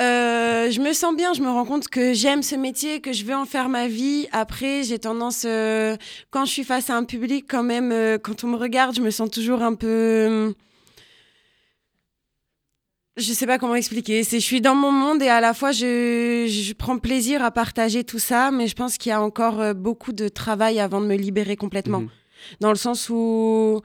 Euh, 0.00 0.70
je 0.72 0.80
me 0.80 0.92
sens 0.92 1.14
bien, 1.16 1.32
je 1.34 1.40
me 1.42 1.48
rends 1.48 1.64
compte 1.64 1.86
que 1.88 2.14
j'aime 2.14 2.42
ce 2.42 2.56
métier, 2.56 3.00
que 3.00 3.12
je 3.12 3.24
veux 3.24 3.34
en 3.34 3.44
faire 3.44 3.68
ma 3.68 3.86
vie. 3.86 4.26
Après, 4.32 4.82
j'ai 4.82 4.98
tendance, 4.98 5.44
euh, 5.46 5.96
quand 6.30 6.44
je 6.44 6.50
suis 6.50 6.64
face 6.64 6.90
à 6.90 6.96
un 6.96 7.04
public, 7.04 7.44
quand 7.48 7.62
même, 7.62 7.92
euh, 7.92 8.18
quand 8.18 8.42
on 8.44 8.48
me 8.48 8.56
regarde, 8.56 8.96
je 8.96 9.00
me 9.00 9.10
sens 9.10 9.30
toujours 9.30 9.62
un 9.62 9.74
peu... 9.74 9.86
euh, 9.86 10.52
Je 13.16 13.32
sais 13.32 13.46
pas 13.46 13.58
comment 13.58 13.76
expliquer. 13.76 14.24
C'est, 14.24 14.40
je 14.40 14.44
suis 14.44 14.60
dans 14.60 14.74
mon 14.74 14.90
monde 14.90 15.22
et 15.22 15.28
à 15.28 15.40
la 15.40 15.54
fois, 15.54 15.70
je, 15.70 16.46
je 16.48 16.72
prends 16.72 16.98
plaisir 16.98 17.44
à 17.44 17.52
partager 17.52 18.02
tout 18.02 18.18
ça, 18.18 18.50
mais 18.50 18.66
je 18.66 18.74
pense 18.74 18.98
qu'il 18.98 19.10
y 19.10 19.12
a 19.12 19.22
encore 19.22 19.74
beaucoup 19.76 20.12
de 20.12 20.26
travail 20.28 20.80
avant 20.80 21.00
de 21.00 21.06
me 21.06 21.14
libérer 21.16 21.54
complètement 21.56 22.00
Mhm. 22.00 22.08
dans 22.60 22.70
le 22.70 22.76
sens 22.86 23.08
où 23.10 23.80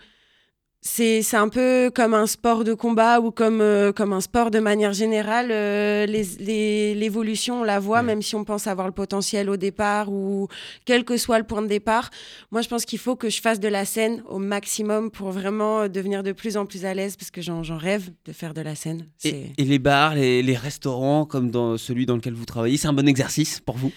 c'est 0.81 1.21
un 1.35 1.49
peu 1.49 1.91
comme 1.93 2.13
un 2.13 2.25
sport 2.25 2.63
de 2.63 2.73
combat 2.73 3.19
ou 3.19 3.31
comme, 3.31 3.59
euh, 3.59 3.91
comme 3.91 4.13
un 4.13 4.21
sport 4.21 4.49
de 4.49 4.59
manière 4.59 4.93
générale. 4.93 5.49
euh, 5.51 6.05
les- 6.05 6.23
les- 6.39 6.95
L'évolution, 6.95 7.61
on 7.61 7.63
la 7.63 7.79
voit, 7.79 7.97
Ouais. 7.97 8.03
même 8.03 8.21
si 8.21 8.35
on 8.35 8.43
pense 8.45 8.65
avoir 8.67 8.87
le 8.87 8.93
potentiel 8.93 9.49
au 9.49 9.57
départ 9.57 10.09
ou 10.11 10.47
quel 10.85 11.03
que 11.03 11.17
soit 11.17 11.37
le 11.37 11.43
point 11.45 11.61
de 11.61 11.67
départ. 11.67 12.09
Moi, 12.51 12.61
je 12.61 12.69
pense 12.69 12.85
qu'il 12.85 12.99
faut 12.99 13.15
que 13.15 13.29
je 13.29 13.41
fasse 13.41 13.59
de 13.59 13.67
la 13.67 13.83
scène 13.85 14.23
au 14.29 14.37
maximum 14.39 15.11
pour 15.11 15.31
vraiment 15.31 15.81
euh, 15.81 15.87
devenir 15.89 16.23
de 16.23 16.31
plus 16.31 16.55
en 16.55 16.65
plus 16.65 16.85
à 16.85 16.93
l'aise 16.93 17.15
parce 17.17 17.31
que 17.31 17.41
j'en 17.41 17.61
rêve 17.77 18.09
de 18.25 18.31
faire 18.31 18.53
de 18.53 18.61
la 18.61 18.75
scène. 18.75 19.05
Et 19.25 19.51
les 19.57 19.79
bars, 19.79 20.15
les, 20.15 20.41
les 20.41 20.55
restaurants, 20.55 21.25
comme 21.25 21.51
dans 21.51 21.77
celui 21.77 22.05
dans 22.05 22.15
lequel 22.15 22.33
vous 22.33 22.45
travaillez, 22.45 22.77
c'est 22.77 22.87
un 22.87 22.93
bon 22.93 23.07
exercice 23.07 23.59
pour 23.59 23.75
vous? 23.77 23.91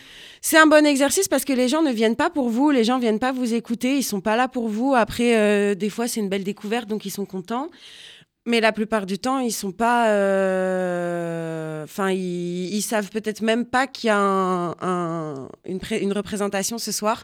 C'est 0.44 0.58
un 0.58 0.66
bon 0.66 0.84
exercice 0.84 1.28
parce 1.28 1.44
que 1.44 1.52
les 1.52 1.68
gens 1.68 1.82
ne 1.82 1.92
viennent 1.92 2.16
pas 2.16 2.28
pour 2.28 2.48
vous, 2.50 2.70
les 2.72 2.82
gens 2.82 2.98
viennent 2.98 3.20
pas 3.20 3.30
vous 3.30 3.54
écouter, 3.54 3.96
ils 3.96 4.02
sont 4.02 4.20
pas 4.20 4.36
là 4.36 4.48
pour 4.48 4.68
vous. 4.68 4.92
Après, 4.92 5.36
euh, 5.36 5.76
des 5.76 5.88
fois, 5.88 6.08
c'est 6.08 6.18
une 6.18 6.28
belle 6.28 6.42
découverte, 6.42 6.88
donc 6.88 7.06
ils 7.06 7.10
sont 7.10 7.24
contents. 7.24 7.70
Mais 8.44 8.60
la 8.60 8.72
plupart 8.72 9.06
du 9.06 9.18
temps, 9.20 9.38
ils 9.38 9.52
sont 9.52 9.70
pas. 9.70 10.08
euh, 10.10 11.84
Enfin, 11.84 12.10
ils, 12.10 12.82
savent 12.82 13.10
peut-être 13.10 13.40
même 13.40 13.64
pas 13.64 13.86
qu'il 13.86 14.08
y 14.08 14.10
a 14.10 14.74
une 15.64 16.12
représentation 16.12 16.76
ce 16.78 16.90
soir. 16.90 17.22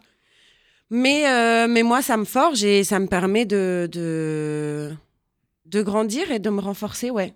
Mais, 0.90 1.28
euh, 1.28 1.66
mais 1.68 1.82
moi, 1.82 2.02
ça 2.02 2.16
me 2.16 2.24
forge 2.24 2.62
et 2.62 2.84
ça 2.84 3.00
me 3.00 3.08
permet 3.08 3.44
de, 3.46 3.88
de, 3.90 4.92
de 5.66 5.82
grandir 5.82 6.30
et 6.30 6.38
de 6.38 6.50
me 6.50 6.60
renforcer, 6.60 7.10
ouais. 7.10 7.34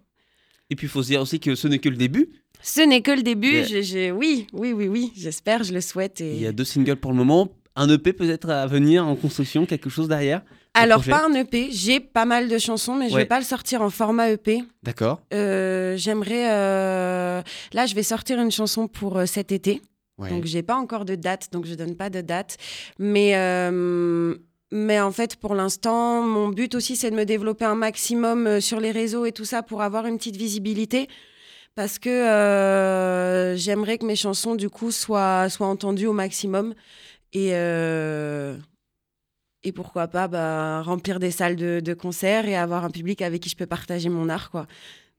Et 0.71 0.77
puis 0.77 0.87
il 0.87 0.91
faut 0.91 1.03
se 1.03 1.09
dire 1.09 1.21
aussi 1.21 1.39
que 1.39 1.55
ce 1.55 1.69
n'est 1.69 1.81
que 1.81 1.89
le 1.89 1.97
début. 1.97 2.31
Ce 2.63 2.81
n'est 2.81 3.03
que 3.03 3.11
le 3.11 3.23
début. 3.23 3.61
Yeah. 3.63 4.15
Oui, 4.15 4.47
oui, 4.53 4.73
oui, 4.73 4.89
oui. 4.89 5.13
J'espère, 5.17 5.63
je 5.65 5.73
le 5.73 5.81
souhaite. 5.81 6.21
Et... 6.21 6.35
Il 6.37 6.43
y 6.43 6.47
a 6.47 6.53
deux 6.53 6.65
singles 6.65 6.97
pour 6.97 7.11
le 7.13 7.17
moment. 7.19 7.49
Un 7.77 7.89
EP 7.89 8.13
peut-être 8.13 8.51
à 8.51 8.67
venir 8.67 9.07
en 9.07 9.17
construction, 9.17 9.65
quelque 9.67 9.89
chose 9.91 10.07
derrière 10.07 10.43
Alors, 10.75 11.03
pas 11.05 11.27
un 11.27 11.33
EP. 11.35 11.69
J'ai 11.71 12.01
pas 12.01 12.25
mal 12.27 12.49
de 12.49 12.59
chansons, 12.59 12.95
mais 12.95 13.09
je 13.09 13.15
Ouais. 13.15 13.21
vais 13.23 13.27
pas 13.27 13.39
le 13.39 13.45
sortir 13.47 13.81
en 13.83 13.89
format 13.91 14.31
EP. 14.31 14.63
D'accord. 14.83 15.21
Euh, 15.33 15.97
J'aimerais. 15.97 16.51
euh, 16.53 17.43
Là, 17.73 17.87
je 17.87 17.95
vais 17.95 18.03
sortir 18.03 18.39
une 18.41 18.51
chanson 18.51 18.89
pour 18.89 19.17
euh, 19.19 19.27
cet 19.27 19.53
été. 19.53 19.81
Ouais. 20.19 20.29
Donc, 20.29 20.45
j'ai 20.45 20.63
pas 20.63 20.77
encore 20.77 21.05
de 21.07 21.15
date, 21.15 21.49
donc 21.51 21.65
je 21.67 21.75
donne 21.75 21.97
pas 21.97 22.11
de 22.11 22.21
date. 22.21 22.57
Mais. 22.99 23.35
Mais 24.75 24.99
en 25.01 25.13
fait, 25.13 25.37
pour 25.37 25.55
l'instant, 25.55 26.23
mon 26.23 26.49
but 26.49 26.75
aussi, 26.75 26.97
c'est 26.97 27.11
de 27.11 27.15
me 27.17 27.25
développer 27.25 27.67
un 27.67 27.75
maximum 27.75 28.59
sur 28.63 28.81
les 28.81 28.91
réseaux 28.91 29.27
et 29.27 29.33
tout 29.33 29.45
ça 29.45 29.63
pour 29.63 29.83
avoir 29.83 30.07
une 30.07 30.17
petite 30.17 30.37
visibilité. 30.37 31.09
Parce 31.75 31.99
que 31.99 32.11
euh, 32.11 33.57
j'aimerais 33.57 33.99
que 33.99 34.05
mes 34.05 34.17
chansons, 34.17 34.55
du 34.55 34.69
coup, 34.69 34.91
soient, 34.91 35.49
soient 35.49 35.69
entendues 35.69 36.07
au 36.07 36.13
maximum. 36.13 36.75
Et, 37.33 37.51
euh, 37.53 38.57
et 39.63 39.73
pourquoi 39.73 40.09
pas 40.09 40.29
bah, 40.29 40.83
remplir 40.83 41.19
des 41.19 41.31
salles 41.31 41.57
de, 41.57 41.81
de 41.81 41.95
concert 41.95 42.47
et 42.47 42.57
avoir 42.57 42.85
un 42.85 42.91
public 42.91 43.23
avec 43.23 43.41
qui 43.43 43.49
je 43.49 43.57
peux 43.57 43.67
partager 43.67 44.11
mon 44.11 44.29
art. 44.29 44.51
Quoi. 44.51 44.67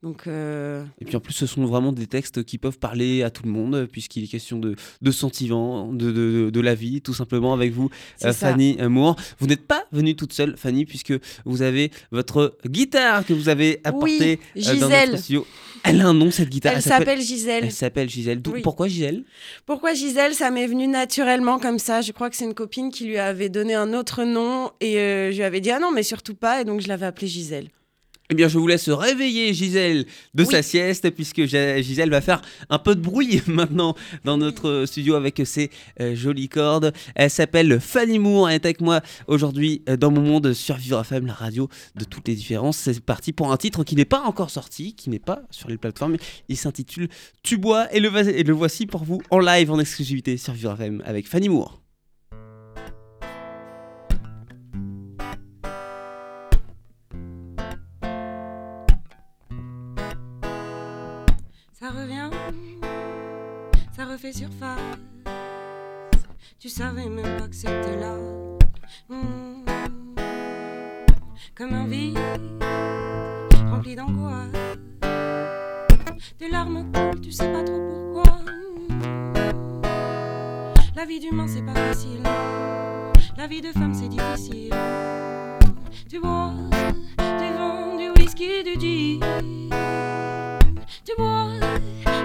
Donc, 0.03 0.27
euh, 0.27 0.83
Et 1.00 1.05
puis 1.05 1.15
en 1.15 1.22
plus, 1.22 1.33
ce 1.33 1.48
sont 1.48 1.65
vraiment 1.65 1.93
des 1.93 2.07
textes 2.07 2.43
qui 2.43 2.57
peuvent 2.57 2.77
parler 2.77 3.24
à 3.24 3.29
tout 3.31 3.43
le 3.45 3.51
monde, 3.51 3.88
puisqu'il 3.91 4.25
est 4.25 4.27
question 4.27 4.60
de, 4.60 4.75
de 5.01 5.12
sentiments, 5.12 5.93
de, 5.93 6.12
de, 6.12 6.50
de 6.51 6.60
la 6.60 6.75
vie, 6.75 7.01
tout 7.01 7.13
simplement, 7.13 7.53
avec 7.53 7.72
vous, 7.72 7.89
euh. 8.25 8.33
Fanny 8.33 8.77
Moore. 8.81 9.15
Vous 9.39 9.48
n'êtes 9.48 9.65
pas 9.65 9.86
venue 9.93 10.15
toute 10.15 10.33
seule, 10.33 10.57
Fanny, 10.57 10.86
puisque 10.86 11.13
vous 11.45 11.62
avez 11.62 11.89
votre 12.12 12.57
guitare 12.67 13.25
que 13.25 13.33
vous 13.33 13.48
avez 13.48 13.79
apportée 13.86 14.39
Oui, 14.55 14.62
euh, 14.67 14.72
dans 14.79 14.88
Gisèle. 14.88 15.10
notre 15.12 15.24
studio. 15.24 15.48
Elle 15.83 16.01
a 16.01 16.07
un 16.07 16.13
nom, 16.13 16.31
cette 16.31 16.49
guitare. 16.49 16.73
Elle 16.75 16.81
s'appelle 16.81 17.21
Gisèle. 17.21 17.65
Elle 17.65 17.71
s'appelle 17.71 18.09
Gisèle. 18.09 18.41
Oui. 18.47 18.61
Pourquoi 18.61 18.87
Gisèle? 18.87 19.23
Pourquoi 19.65 19.93
Gisèle? 19.93 20.33
Ça 20.33 20.49
m'est 20.49 20.67
venu 20.67 20.87
naturellement 20.87 21.59
comme 21.59 21.79
ça. 21.79 22.01
Je 22.01 22.11
crois 22.13 22.29
que 22.29 22.37
c'est 22.37 22.45
une 22.45 22.53
copine 22.53 22.89
qui 22.89 23.05
lui 23.05 23.17
avait 23.17 23.49
donné 23.49 23.75
un 23.75 23.93
autre 23.93 24.23
nom 24.23 24.71
et 24.79 24.97
euh, 24.97 25.31
je 25.31 25.37
lui 25.37 25.43
avais 25.43 25.59
dit 25.59 25.71
ah 25.71 25.79
non 25.79 25.91
mais 25.91 26.03
surtout 26.03 26.35
pas 26.35 26.61
et 26.61 26.65
donc 26.65 26.79
je 26.79 26.87
l'avais 26.87 27.05
appelée 27.05 27.27
Gisèle. 27.27 27.67
Eh 28.30 28.36
bien, 28.36 28.48
je 28.48 28.58
vous 28.58 28.68
laisse 28.68 28.89
réveiller 28.89 29.53
Gisèle 29.53 30.06
de 30.34 30.44
Oui. 30.44 30.50
sa 30.50 30.63
sieste, 30.63 31.10
puisque 31.12 31.44
Gisèle 31.46 32.10
va 32.10 32.22
faire 32.22 32.42
un 32.70 32.80
peu 32.80 32.96
de 32.96 33.01
bruit 33.01 33.42
maintenant 33.48 33.96
dans 34.24 34.38
notre 34.38 34.86
studio 34.88 35.15
avec 35.15 35.42
ses 35.46 35.70
euh, 36.00 36.15
jolies 36.15 36.48
cordes. 36.48 36.94
Elle 37.15 37.30
s'appelle 37.30 37.80
Fanny 37.82 38.20
Moore, 38.20 38.50
elle 38.50 38.56
est 38.56 38.65
avec 38.65 38.80
moi 38.82 39.01
aujourd'hui 39.27 39.84
euh, 39.89 39.98
dans 39.98 40.10
mon 40.10 40.22
monde 40.22 40.53
sur 40.53 40.77
Vivre 40.77 41.01
FM, 41.01 41.25
la 41.27 41.34
radio 41.34 41.68
de 41.96 42.06
toutes 42.06 42.27
les 42.30 42.36
différences. 42.36 42.77
C'est 42.77 43.01
parti 43.01 43.34
pour 43.34 43.51
un 43.51 43.58
titre 43.58 43.84
qui 43.84 43.96
n'est 43.98 44.06
pas 44.06 44.22
encore 44.22 44.50
sorti, 44.50 44.96
qui 44.96 45.10
n'est 45.10 45.20
pas 45.20 45.44
sur 45.51 45.68
les 45.70 45.77
plateformes. 45.77 46.15
Il 46.48 46.58
s'intitule 46.58 47.10
Tu 47.44 47.58
bois 47.58 47.94
et 47.94 48.00
le, 48.00 48.10
et 48.30 48.44
le 48.44 48.53
voici 48.53 48.86
pour 48.86 49.03
vous 49.03 49.22
en 49.32 49.39
live, 49.39 49.70
en 49.70 49.80
exclusivité 49.80 50.38
sur 50.38 50.53
Vivre 50.53 50.72
FM 50.74 51.03
avec 51.06 51.27
Fanny 51.27 51.50
Moore. 51.50 51.82
Ça 63.95 64.05
refait 64.05 64.33
surface. 64.33 64.79
Tu 66.59 66.69
savais 66.69 67.07
même 67.09 67.38
pas 67.38 67.47
que 67.47 67.55
c'était 67.55 68.00
là. 68.00 68.15
Hmm. 69.09 69.65
Comme 71.55 71.73
un 71.73 71.85
vide, 71.85 72.17
rempli 73.69 73.95
d'angoisse. 73.95 74.50
Tes 76.39 76.50
larmes 76.50 76.91
coulent, 76.91 77.21
tu 77.21 77.31
sais 77.31 77.51
pas 77.51 77.63
trop 77.63 77.79
pourquoi. 77.79 78.39
La 80.95 81.05
vie 81.05 81.19
d'humain, 81.19 81.47
c'est 81.47 81.62
pas 81.62 81.75
facile. 81.75 82.23
La 83.38 83.47
vie 83.47 83.62
de 83.62 83.71
femme, 83.71 83.93
c'est 83.93 84.07
difficile. 84.07 84.73
Tu 86.09 86.19
bois 86.19 86.53
du 87.17 87.53
vin, 87.57 87.97
du 87.97 88.09
whisky, 88.19 88.63
du 88.63 88.79
gin. 88.79 89.19
Tu 91.05 91.13
bois 91.17 91.50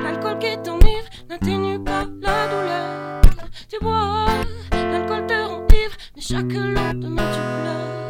l'alcool 0.03 0.39
qui 0.39 0.57
t'enivre, 0.63 0.88
n'atténue 1.29 1.79
pas 1.79 2.05
la 2.21 2.49
douleur. 2.49 3.23
Tu 3.69 3.79
bois 3.81 4.27
l'alcool 4.73 5.27
te 5.27 5.35
rend 5.35 5.67
ivre, 5.69 5.97
mais 6.17 6.23
chaque 6.23 6.53
lendemain 6.53 7.23
tu 7.33 7.41
pleures. 7.63 8.09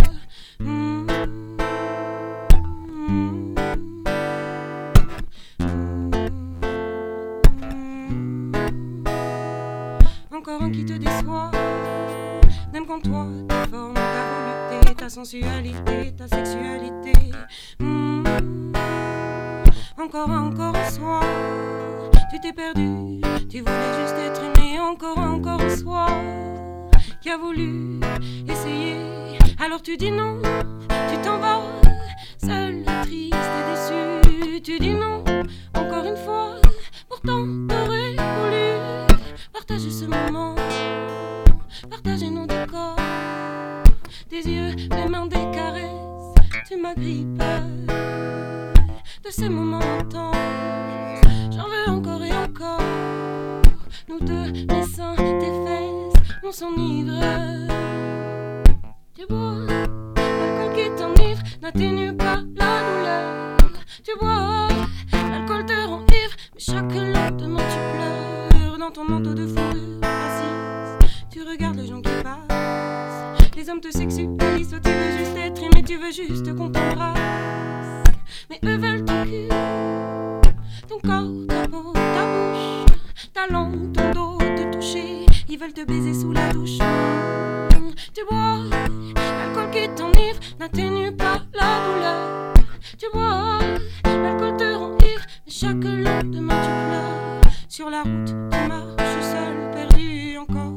Encore 10.32 10.62
un 10.62 10.70
qui 10.70 10.84
te 10.84 10.92
déçoit. 10.94 11.50
N'aime 12.72 12.86
qu'en 12.86 13.00
toi 13.00 13.26
ta 13.48 13.66
forme, 13.66 13.94
ta 13.94 14.22
volupté, 14.70 14.94
ta 14.94 15.08
sensualité, 15.08 16.14
ta 16.16 16.28
sexualité. 16.28 17.12
Encore, 20.00 20.30
encore 20.30 20.76
un 20.76 20.90
soir, 20.90 21.22
tu 22.30 22.40
t'es 22.40 22.52
perdu. 22.52 23.20
Tu 23.48 23.60
voulais 23.60 24.00
juste 24.00 24.16
être 24.18 24.42
aimé. 24.42 24.78
Encore, 24.80 25.18
encore 25.18 25.60
un 25.60 25.76
soir, 25.76 26.10
qui 27.20 27.30
a 27.30 27.36
voulu 27.36 28.00
essayer? 28.48 28.96
Alors 29.58 29.82
tu 29.82 29.96
dis 29.96 30.10
non, 30.10 30.40
tu 31.10 31.20
t'en 31.20 31.38
vas, 31.38 31.60
seul, 32.38 32.84
triste 33.02 33.34
et 33.34 33.64
déçu. 33.70 34.62
Tu 34.62 34.78
dis 34.78 34.94
non, 34.94 35.24
encore 35.74 36.04
une 36.04 36.16
fois. 36.16 36.54
Pourtant, 37.08 37.46
t'aurais 37.68 38.12
voulu 38.12 39.06
partager 39.52 39.90
ce 39.90 40.04
moment, 40.04 40.54
partager 41.90 42.30
nos 42.30 42.46
décors, 42.46 42.96
des 44.30 44.48
yeux, 44.48 44.74
des 44.74 45.08
mains, 45.08 45.26
des 45.26 45.50
caresses. 45.52 46.34
Tu 46.68 46.76
m'agrippes 46.80 47.42
de 49.24 49.30
ces 49.30 49.48
moments 49.48 49.80
intenses. 50.00 50.87
Nous 54.20 54.26
tes 54.26 54.66
fesses, 54.66 55.00
on 56.42 56.52
s'enivre. 56.52 57.20
Tu 59.14 59.26
bois, 59.28 59.54
l'alcool 60.16 60.74
qui 60.74 60.90
t'enivre 60.96 61.42
n'atténue 61.62 62.16
pas 62.16 62.42
la 62.56 62.80
douleur. 62.80 63.56
Tu 64.04 64.12
bois, 64.18 64.68
l'alcool 65.12 65.66
te 65.66 65.86
rend 65.86 66.00
ivre, 66.00 66.36
mais 66.54 66.60
chaque 66.60 66.94
lendemain 66.94 67.60
tu 67.60 68.58
pleures 68.58 68.78
dans 68.78 68.90
ton 68.90 69.04
manteau 69.04 69.34
de 69.34 69.46
fourrure. 69.46 70.00
Assise, 70.02 71.24
tu 71.30 71.42
regardes 71.42 71.76
les 71.76 71.86
gens 71.86 72.00
qui 72.00 72.10
passent. 72.22 73.50
Les 73.56 73.68
hommes 73.68 73.80
te 73.80 73.90
sexualisent, 73.90 74.70
toi 74.70 74.80
tu 74.80 74.90
veux 74.90 75.18
juste 75.18 75.36
être 75.36 75.62
aimé, 75.62 75.84
tu 75.86 75.96
veux 75.96 76.12
juste 76.12 76.54
qu'on 76.56 76.70
t'embrasse. 76.70 77.18
Mais 78.50 78.58
eux 78.64 78.78
veulent 78.78 79.04
ton 79.04 79.24
cul, 79.24 79.48
ton 80.88 80.98
corps, 81.06 81.47
ton 83.46 83.92
dos, 84.12 84.38
te 84.38 84.72
toucher. 84.72 85.26
Ils 85.48 85.58
veulent 85.58 85.72
te 85.72 85.84
baiser 85.84 86.14
sous 86.14 86.32
la 86.32 86.52
douche. 86.52 86.78
Tu 88.14 88.24
bois, 88.28 88.58
l'alcool 89.14 89.70
qui 89.70 89.88
t'enivre 89.94 90.38
n'atténue 90.58 91.12
pas 91.12 91.40
la 91.54 91.80
douleur. 91.86 92.54
Tu 92.98 93.06
bois, 93.12 93.58
l'alcool 94.04 94.56
te 94.56 94.74
rend 94.74 94.96
ivre, 94.98 95.24
mais 95.46 95.52
chaque 95.52 95.84
lendemain 95.84 96.60
tu 96.62 96.70
pleures. 96.88 97.52
Sur 97.68 97.90
la 97.90 98.02
route, 98.02 98.26
tu 98.26 98.68
marches 98.68 99.22
seul, 99.22 99.70
perdu 99.72 100.38
encore, 100.38 100.72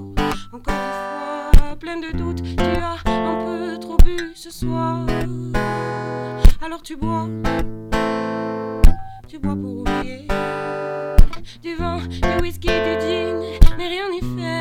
encore 0.53 0.74
une 0.74 1.58
fois, 1.58 1.75
plein 1.80 2.00
de 2.00 2.15
doutes. 2.15 2.44
Tu 2.44 2.63
as 2.63 2.98
un 3.06 3.46
peu 3.46 3.80
trop 3.80 3.98
bu 3.98 4.34
ce 4.36 4.51
soir. 4.51 5.06
Alors 6.63 6.82
tu 6.84 6.96
bois, 6.96 7.27
tu 9.28 9.39
bois 9.39 9.56
pour 9.56 9.80
oublier. 9.80 10.31
Du 12.07 12.41
whisky, 12.41 12.67
du 12.67 12.73
gin, 13.01 13.37
mais 13.77 13.87
rien 13.87 14.09
n'y 14.09 14.19
fait. 14.19 14.61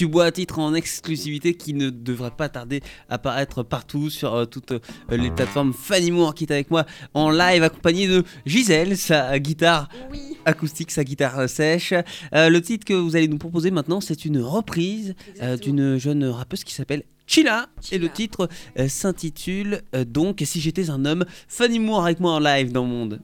Tu 0.00 0.06
bois 0.06 0.24
à 0.24 0.32
titre 0.32 0.58
en 0.60 0.72
exclusivité 0.72 1.52
qui 1.52 1.74
ne 1.74 1.90
devrait 1.90 2.30
pas 2.30 2.48
tarder 2.48 2.80
à 3.10 3.16
apparaître 3.16 3.62
partout 3.62 4.08
sur 4.08 4.34
euh, 4.34 4.46
toutes 4.46 4.72
euh, 4.72 4.80
les 5.10 5.30
plateformes. 5.30 5.74
Fanny 5.74 6.10
Moore 6.10 6.34
qui 6.34 6.44
est 6.44 6.52
avec 6.52 6.70
moi 6.70 6.86
en 7.12 7.28
live 7.28 7.62
accompagnée 7.62 8.08
de 8.08 8.24
Gisèle, 8.46 8.96
sa 8.96 9.38
guitare 9.38 9.90
Oui, 10.10 10.38
acoustique, 10.46 10.90
sa 10.90 11.04
guitare 11.04 11.46
sèche. 11.50 11.92
Euh, 12.34 12.48
le 12.48 12.62
titre 12.62 12.86
que 12.86 12.94
vous 12.94 13.14
allez 13.14 13.28
nous 13.28 13.36
proposer 13.36 13.70
maintenant, 13.70 14.00
c'est 14.00 14.24
une 14.24 14.40
reprise 14.40 15.14
d'une 15.60 15.98
jeune 15.98 16.24
rappeuse 16.24 16.64
qui 16.64 16.72
s'appelle 16.72 17.02
Chila. 17.30 17.68
Et 17.92 17.98
le 17.98 18.08
titre 18.08 18.48
euh, 18.78 18.88
s'intitule 18.88 19.82
euh, 19.94 20.06
donc 20.06 20.42
Si 20.46 20.60
j'étais 20.60 20.90
un 20.90 21.04
homme. 21.04 21.26
Fanny 21.46 21.78
Moore 21.78 22.06
avec 22.06 22.20
moi 22.20 22.32
en 22.32 22.40
live 22.40 22.72
dans 22.72 22.84
le 22.84 22.88
monde. 22.88 23.20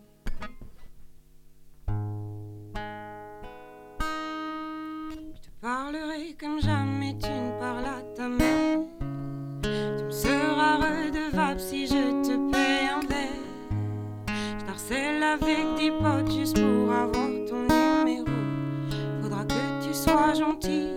Comme 6.39 6.61
jamais 6.61 7.17
tu 7.19 7.29
ne 7.29 7.59
parles 7.59 7.87
à 7.87 8.03
ta 8.15 8.29
mère. 8.29 8.79
Tu 9.63 10.05
me 10.05 10.11
seras 10.11 10.77
redevable 10.77 11.61
si 11.61 11.87
je 11.87 12.23
te 12.23 12.53
paye 12.53 12.89
un 12.89 13.01
verre. 13.07 14.59
Je 14.59 14.65
t'harcèle 14.65 15.23
avec 15.23 15.77
des 15.79 15.91
potes 15.91 16.33
juste 16.33 16.61
pour 16.61 16.93
avoir 16.93 17.29
ton 17.49 17.67
numéro. 18.05 18.27
Faudra 19.23 19.45
que 19.45 19.87
tu 19.87 19.95
sois 19.95 20.35
gentil 20.35 20.96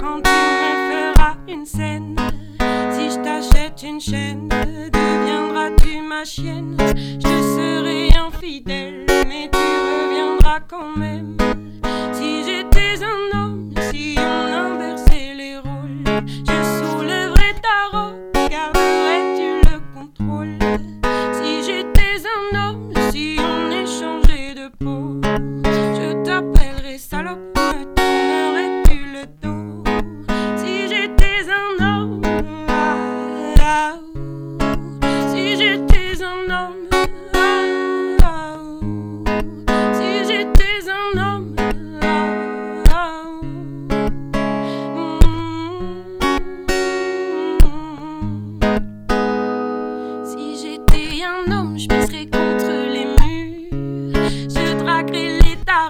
quand 0.00 0.22
tu 0.22 0.30
me 0.30 1.12
feras 1.14 1.36
une 1.48 1.66
scène. 1.66 2.16
Si 2.90 3.10
je 3.10 3.22
t'achète 3.22 3.82
une 3.82 4.00
chaîne, 4.00 4.48
deviendras-tu 4.48 6.00
ma 6.02 6.24
chienne? 6.24 6.76
Je 6.78 7.42
serai 7.56 8.10
infidèle, 8.16 9.06
mais 9.28 9.50
tu 9.52 9.58
reviendras 9.58 10.60
quand 10.68 10.96
même. 10.96 11.36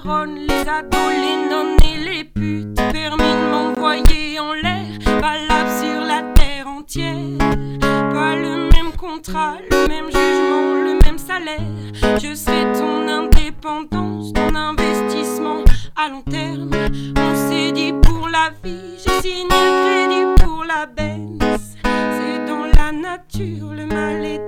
Les 0.04 0.68
ados, 0.68 1.10
les 1.10 1.48
nonnes 1.48 1.76
et 1.82 1.98
les 2.04 2.24
putes. 2.24 2.76
Permis 2.92 3.24
de 3.24 3.50
m'envoyer 3.50 4.38
en 4.38 4.52
l'air, 4.52 4.84
valable 5.20 5.70
sur 5.80 6.00
la 6.04 6.22
terre 6.34 6.68
entière. 6.68 7.38
Pas 7.80 8.36
le 8.36 8.68
même 8.72 8.92
contrat, 8.98 9.54
le 9.70 9.88
même 9.88 10.06
jugement, 10.06 10.74
le 10.84 10.98
même 11.04 11.18
salaire. 11.18 12.18
Je 12.22 12.34
serai 12.34 12.72
ton 12.78 13.08
indépendance, 13.08 14.32
ton 14.34 14.54
investissement. 14.54 15.64
à 15.96 16.10
long 16.10 16.22
terme. 16.22 16.70
On 17.16 17.34
s'est 17.48 17.72
dit 17.72 17.92
pour 18.02 18.28
la 18.28 18.50
vie, 18.62 18.98
j'ai 18.98 19.20
signé 19.22 19.44
le 19.48 19.72
crédit 19.82 20.44
pour 20.44 20.64
la 20.64 20.84
Benz. 20.86 21.74
C'est 21.82 22.44
dans 22.46 22.66
la 22.66 22.92
nature, 22.92 23.72
le 23.72 23.86
mal 23.86 24.24
est 24.24 24.45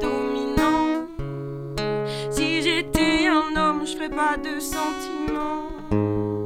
pas 4.18 4.37
de 4.37 4.59
sentiments. 4.59 6.38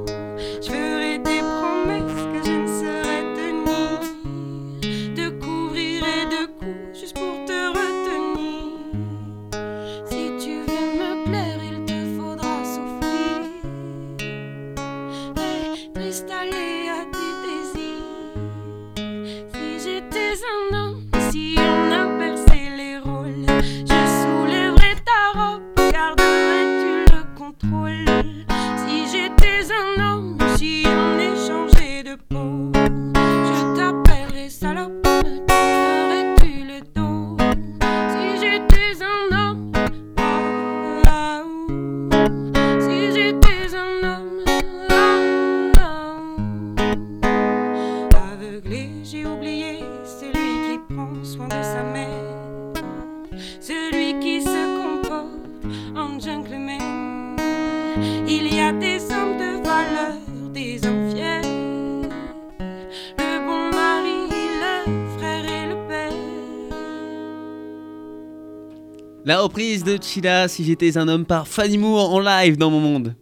La 69.25 69.41
reprise 69.41 69.85
de 69.85 69.99
Chila, 70.03 70.49
si 70.49 70.65
j'étais 70.65 70.99
un 70.99 71.07
homme, 71.07 71.25
par 71.25 71.47
Fanny 71.47 71.79
Moore 71.79 72.13
en 72.13 72.19
live 72.19 72.57
dans 72.57 72.71
mon 72.71 72.81
monde. 72.81 73.15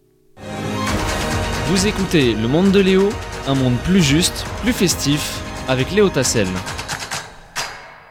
Vous 1.67 1.85
écoutez 1.85 2.33
Le 2.33 2.47
Monde 2.47 2.71
de 2.71 2.79
Léo, 2.79 3.09
un 3.45 3.53
monde 3.53 3.75
plus 3.83 4.01
juste, 4.01 4.43
plus 4.63 4.73
festif, 4.73 5.43
avec 5.67 5.91
Léo 5.91 6.09
Tassel. 6.09 6.47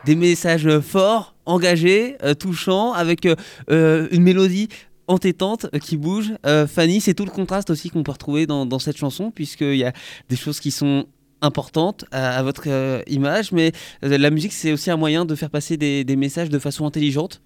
Des 0.04 0.14
messages 0.14 0.78
forts, 0.78 1.34
engagés, 1.46 2.16
euh, 2.22 2.34
touchants, 2.34 2.92
avec 2.92 3.26
euh, 3.26 3.34
euh, 3.72 4.06
une 4.12 4.22
mélodie 4.22 4.68
entêtante 5.08 5.66
qui 5.80 5.96
bouge. 5.96 6.32
Euh, 6.46 6.68
Fanny, 6.68 7.00
c'est 7.00 7.14
tout 7.14 7.24
le 7.24 7.32
contraste 7.32 7.70
aussi 7.70 7.90
qu'on 7.90 8.04
peut 8.04 8.12
retrouver 8.12 8.46
dans, 8.46 8.66
dans 8.66 8.78
cette 8.78 8.98
chanson, 8.98 9.32
puisqu'il 9.32 9.74
y 9.76 9.84
a 9.84 9.92
des 10.28 10.36
choses 10.36 10.60
qui 10.60 10.70
sont 10.70 11.06
importantes 11.42 12.04
à, 12.12 12.38
à 12.38 12.42
votre 12.44 12.68
image, 13.08 13.50
mais 13.50 13.72
la 14.00 14.30
musique, 14.30 14.52
c'est 14.52 14.72
aussi 14.72 14.92
un 14.92 14.96
moyen 14.96 15.24
de 15.24 15.34
faire 15.34 15.50
passer 15.50 15.76
des, 15.76 16.04
des 16.04 16.14
messages 16.14 16.50
de 16.50 16.58
façon 16.60 16.86
intelligente. 16.86 17.42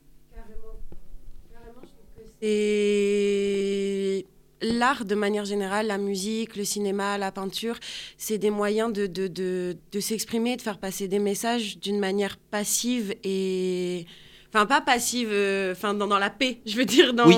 Et 2.46 4.26
l'art 4.60 5.04
de 5.04 5.14
manière 5.14 5.44
générale, 5.44 5.86
la 5.86 5.98
musique, 5.98 6.56
le 6.56 6.64
cinéma, 6.64 7.18
la 7.18 7.32
peinture, 7.32 7.76
c'est 8.18 8.38
des 8.38 8.50
moyens 8.50 8.92
de, 8.92 9.06
de, 9.06 9.28
de, 9.28 9.76
de 9.92 10.00
s'exprimer, 10.00 10.56
de 10.56 10.62
faire 10.62 10.78
passer 10.78 11.08
des 11.08 11.18
messages 11.18 11.78
d'une 11.78 11.98
manière 11.98 12.36
passive 12.50 13.14
et... 13.24 14.06
Enfin, 14.52 14.66
pas 14.66 14.80
passive, 14.80 15.30
euh, 15.32 15.72
enfin, 15.72 15.94
dans, 15.94 16.06
dans 16.06 16.18
la 16.20 16.30
paix, 16.30 16.60
je 16.64 16.76
veux 16.76 16.84
dire, 16.84 17.12
dans... 17.12 17.26
Oui. 17.26 17.34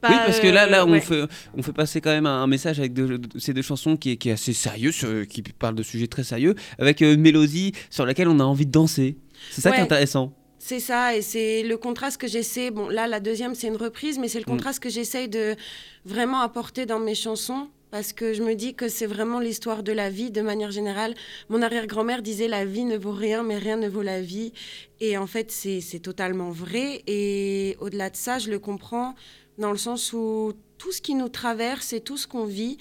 pas, 0.00 0.08
oui, 0.08 0.16
parce 0.24 0.40
que 0.40 0.46
là, 0.46 0.66
là 0.66 0.80
euh, 0.80 0.86
on, 0.86 0.92
ouais. 0.92 1.00
fait, 1.02 1.24
on 1.54 1.62
fait 1.62 1.74
passer 1.74 2.00
quand 2.00 2.10
même 2.10 2.24
un, 2.24 2.42
un 2.42 2.46
message 2.46 2.78
avec 2.78 2.94
de- 2.94 3.20
ces 3.38 3.52
deux 3.52 3.60
chansons 3.60 3.98
qui 3.98 4.12
est, 4.12 4.16
qui 4.16 4.30
est 4.30 4.32
assez 4.32 4.54
sérieux, 4.54 4.90
sur- 4.90 5.26
qui 5.28 5.42
parle 5.42 5.74
de 5.74 5.82
sujets 5.82 6.06
très 6.06 6.24
sérieux, 6.24 6.54
avec 6.78 7.02
euh, 7.02 7.12
une 7.12 7.20
mélodie 7.20 7.72
sur 7.90 8.06
laquelle 8.06 8.28
on 8.28 8.40
a 8.40 8.44
envie 8.44 8.64
de 8.64 8.70
danser. 8.70 9.18
C'est 9.50 9.60
ça 9.60 9.70
qui 9.70 9.80
est 9.80 9.82
intéressant. 9.82 10.32
C'est 10.62 10.78
ça, 10.78 11.16
et 11.16 11.22
c'est 11.22 11.62
le 11.62 11.76
contraste 11.78 12.18
que 12.20 12.28
j'essaie. 12.28 12.70
Bon, 12.70 12.88
là, 12.90 13.06
la 13.06 13.18
deuxième, 13.18 13.54
c'est 13.54 13.66
une 13.68 13.78
reprise, 13.78 14.18
mais 14.18 14.28
c'est 14.28 14.40
le 14.40 14.44
Mm. 14.44 14.56
contraste 14.56 14.80
que 14.80 14.90
j'essaye 14.90 15.26
de 15.28 15.56
vraiment 16.04 16.40
apporter 16.42 16.84
dans 16.84 16.98
mes 17.00 17.14
chansons. 17.14 17.68
Parce 17.90 18.12
que 18.12 18.34
je 18.34 18.42
me 18.44 18.54
dis 18.54 18.74
que 18.74 18.86
c'est 18.88 19.06
vraiment 19.06 19.40
l'histoire 19.40 19.82
de 19.82 19.90
la 19.90 20.10
vie 20.10 20.30
de 20.30 20.42
manière 20.42 20.70
générale. 20.70 21.14
Mon 21.48 21.60
arrière-grand-mère 21.60 22.22
disait 22.22 22.46
la 22.46 22.64
vie 22.64 22.84
ne 22.84 22.96
vaut 22.96 23.10
rien, 23.10 23.42
mais 23.42 23.58
rien 23.58 23.76
ne 23.78 23.88
vaut 23.88 24.02
la 24.02 24.20
vie. 24.20 24.52
Et 25.00 25.16
en 25.18 25.26
fait, 25.26 25.50
c'est 25.50 25.80
c'est 25.80 25.98
totalement 25.98 26.50
vrai. 26.50 27.02
Et 27.08 27.76
au-delà 27.80 28.08
de 28.10 28.16
ça, 28.16 28.38
je 28.38 28.48
le 28.50 28.60
comprends 28.60 29.16
dans 29.58 29.72
le 29.72 29.78
sens 29.78 30.12
où 30.12 30.52
tout 30.78 30.92
ce 30.92 31.00
qui 31.00 31.14
nous 31.14 31.28
traverse 31.30 31.92
et 31.92 32.00
tout 32.00 32.16
ce 32.16 32.28
qu'on 32.28 32.44
vit, 32.44 32.78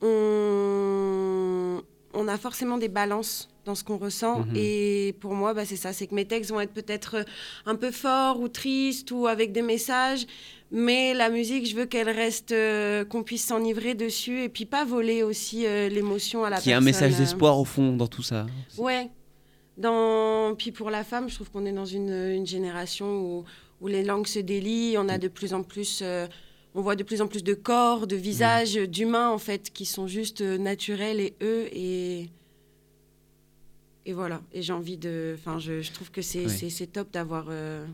on, 0.00 1.82
on 2.14 2.26
a 2.28 2.36
forcément 2.38 2.78
des 2.78 2.88
balances 2.88 3.48
dans 3.64 3.74
ce 3.74 3.84
qu'on 3.84 3.96
ressent. 3.98 4.40
Mhm. 4.40 4.56
Et 4.56 5.14
pour 5.20 5.34
moi, 5.34 5.54
bah, 5.54 5.64
c'est 5.64 5.76
ça, 5.76 5.92
c'est 5.92 6.06
que 6.06 6.14
mes 6.14 6.24
textes 6.24 6.50
vont 6.50 6.60
être 6.60 6.72
peut-être 6.72 7.16
euh, 7.18 7.24
un 7.66 7.76
peu 7.76 7.90
forts 7.90 8.40
ou 8.40 8.48
tristes 8.48 9.10
ou 9.12 9.26
avec 9.26 9.52
des 9.52 9.62
messages. 9.62 10.26
Mais 10.70 11.12
la 11.14 11.28
musique, 11.28 11.66
je 11.68 11.76
veux 11.76 11.84
qu'elle 11.86 12.08
reste, 12.08 12.52
euh, 12.52 13.04
qu'on 13.04 13.22
puisse 13.22 13.44
s'enivrer 13.44 13.94
dessus 13.94 14.42
et 14.42 14.48
puis 14.48 14.64
pas 14.64 14.84
voler 14.86 15.22
aussi 15.22 15.66
euh, 15.66 15.88
l'émotion 15.88 16.44
à 16.44 16.50
la 16.50 16.60
Qui 16.60 16.72
a 16.72 16.78
un 16.78 16.82
personne. 16.82 17.08
message 17.08 17.18
d'espoir 17.20 17.58
au 17.58 17.64
fond 17.64 17.94
dans 17.94 18.06
tout 18.08 18.22
ça. 18.22 18.46
Ouais. 18.78 19.10
Dans... 19.78 20.54
Puis 20.56 20.72
pour 20.72 20.90
la 20.90 21.04
femme, 21.04 21.28
je 21.28 21.34
trouve 21.34 21.50
qu'on 21.50 21.66
est 21.66 21.72
dans 21.72 21.84
une, 21.86 22.10
une 22.12 22.46
génération 22.46 23.06
où, 23.20 23.44
où 23.80 23.86
les 23.86 24.02
langues 24.02 24.26
se 24.26 24.38
délient. 24.38 24.96
On 24.98 25.08
a 25.08 25.18
de 25.18 25.28
plus 25.28 25.54
en 25.54 25.62
plus. 25.62 26.00
euh, 26.02 26.26
on 26.74 26.80
voit 26.80 26.96
de 26.96 27.02
plus 27.02 27.20
en 27.20 27.26
plus 27.26 27.44
de 27.44 27.52
corps, 27.54 28.06
de 28.06 28.16
visages, 28.16 28.74
d'humains, 28.74 29.28
en 29.28 29.36
fait, 29.38 29.70
qui 29.72 29.84
sont 29.84 30.06
juste 30.06 30.40
naturels 30.40 31.20
et 31.20 31.34
eux. 31.42 31.68
Et, 31.72 32.30
et 34.06 34.12
voilà. 34.12 34.42
Et 34.52 34.62
j'ai 34.62 34.72
envie 34.72 34.96
de. 34.96 35.36
Enfin, 35.38 35.58
je, 35.58 35.80
je 35.82 35.92
trouve 35.92 36.10
que 36.10 36.22
c'est 36.22 36.46
Ouais. 36.46 36.86
top 36.86 37.10
d'avoir. 37.12 37.46
euh, 37.50 37.86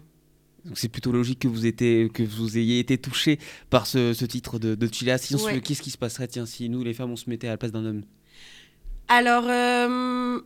Donc 0.64 0.79
c'est 0.79 0.88
plutôt 0.88 1.12
logique 1.12 1.40
que 1.40 1.49
vous, 1.49 1.66
étiez, 1.66 2.09
que 2.09 2.23
vous 2.23 2.59
ayez 2.59 2.79
été 2.79 2.99
touché 2.99 3.38
par 3.71 3.87
ce, 3.87 4.12
ce 4.14 4.25
titre 4.25 4.59
de, 4.59 4.75
de 4.75 4.88
Chila. 4.92 5.18
Sinon, 5.18 5.42
Ouais. 5.44 5.61
qu'est-ce 5.61 5.83
qui 5.83 5.90
se 5.90 5.99
passerait 5.99 6.29
tiens, 6.29 6.47
si 6.47 6.68
nous, 6.68 6.83
les 6.83 6.94
femmes, 6.94 7.11
on 7.12 7.16
se 7.16 7.29
mettait 7.31 7.47
à 7.49 7.51
la 7.53 7.57
place 7.59 7.73
d'un 7.73 7.85
homme? 7.85 8.03
Alors, 9.09 9.44
euh, 9.49 10.40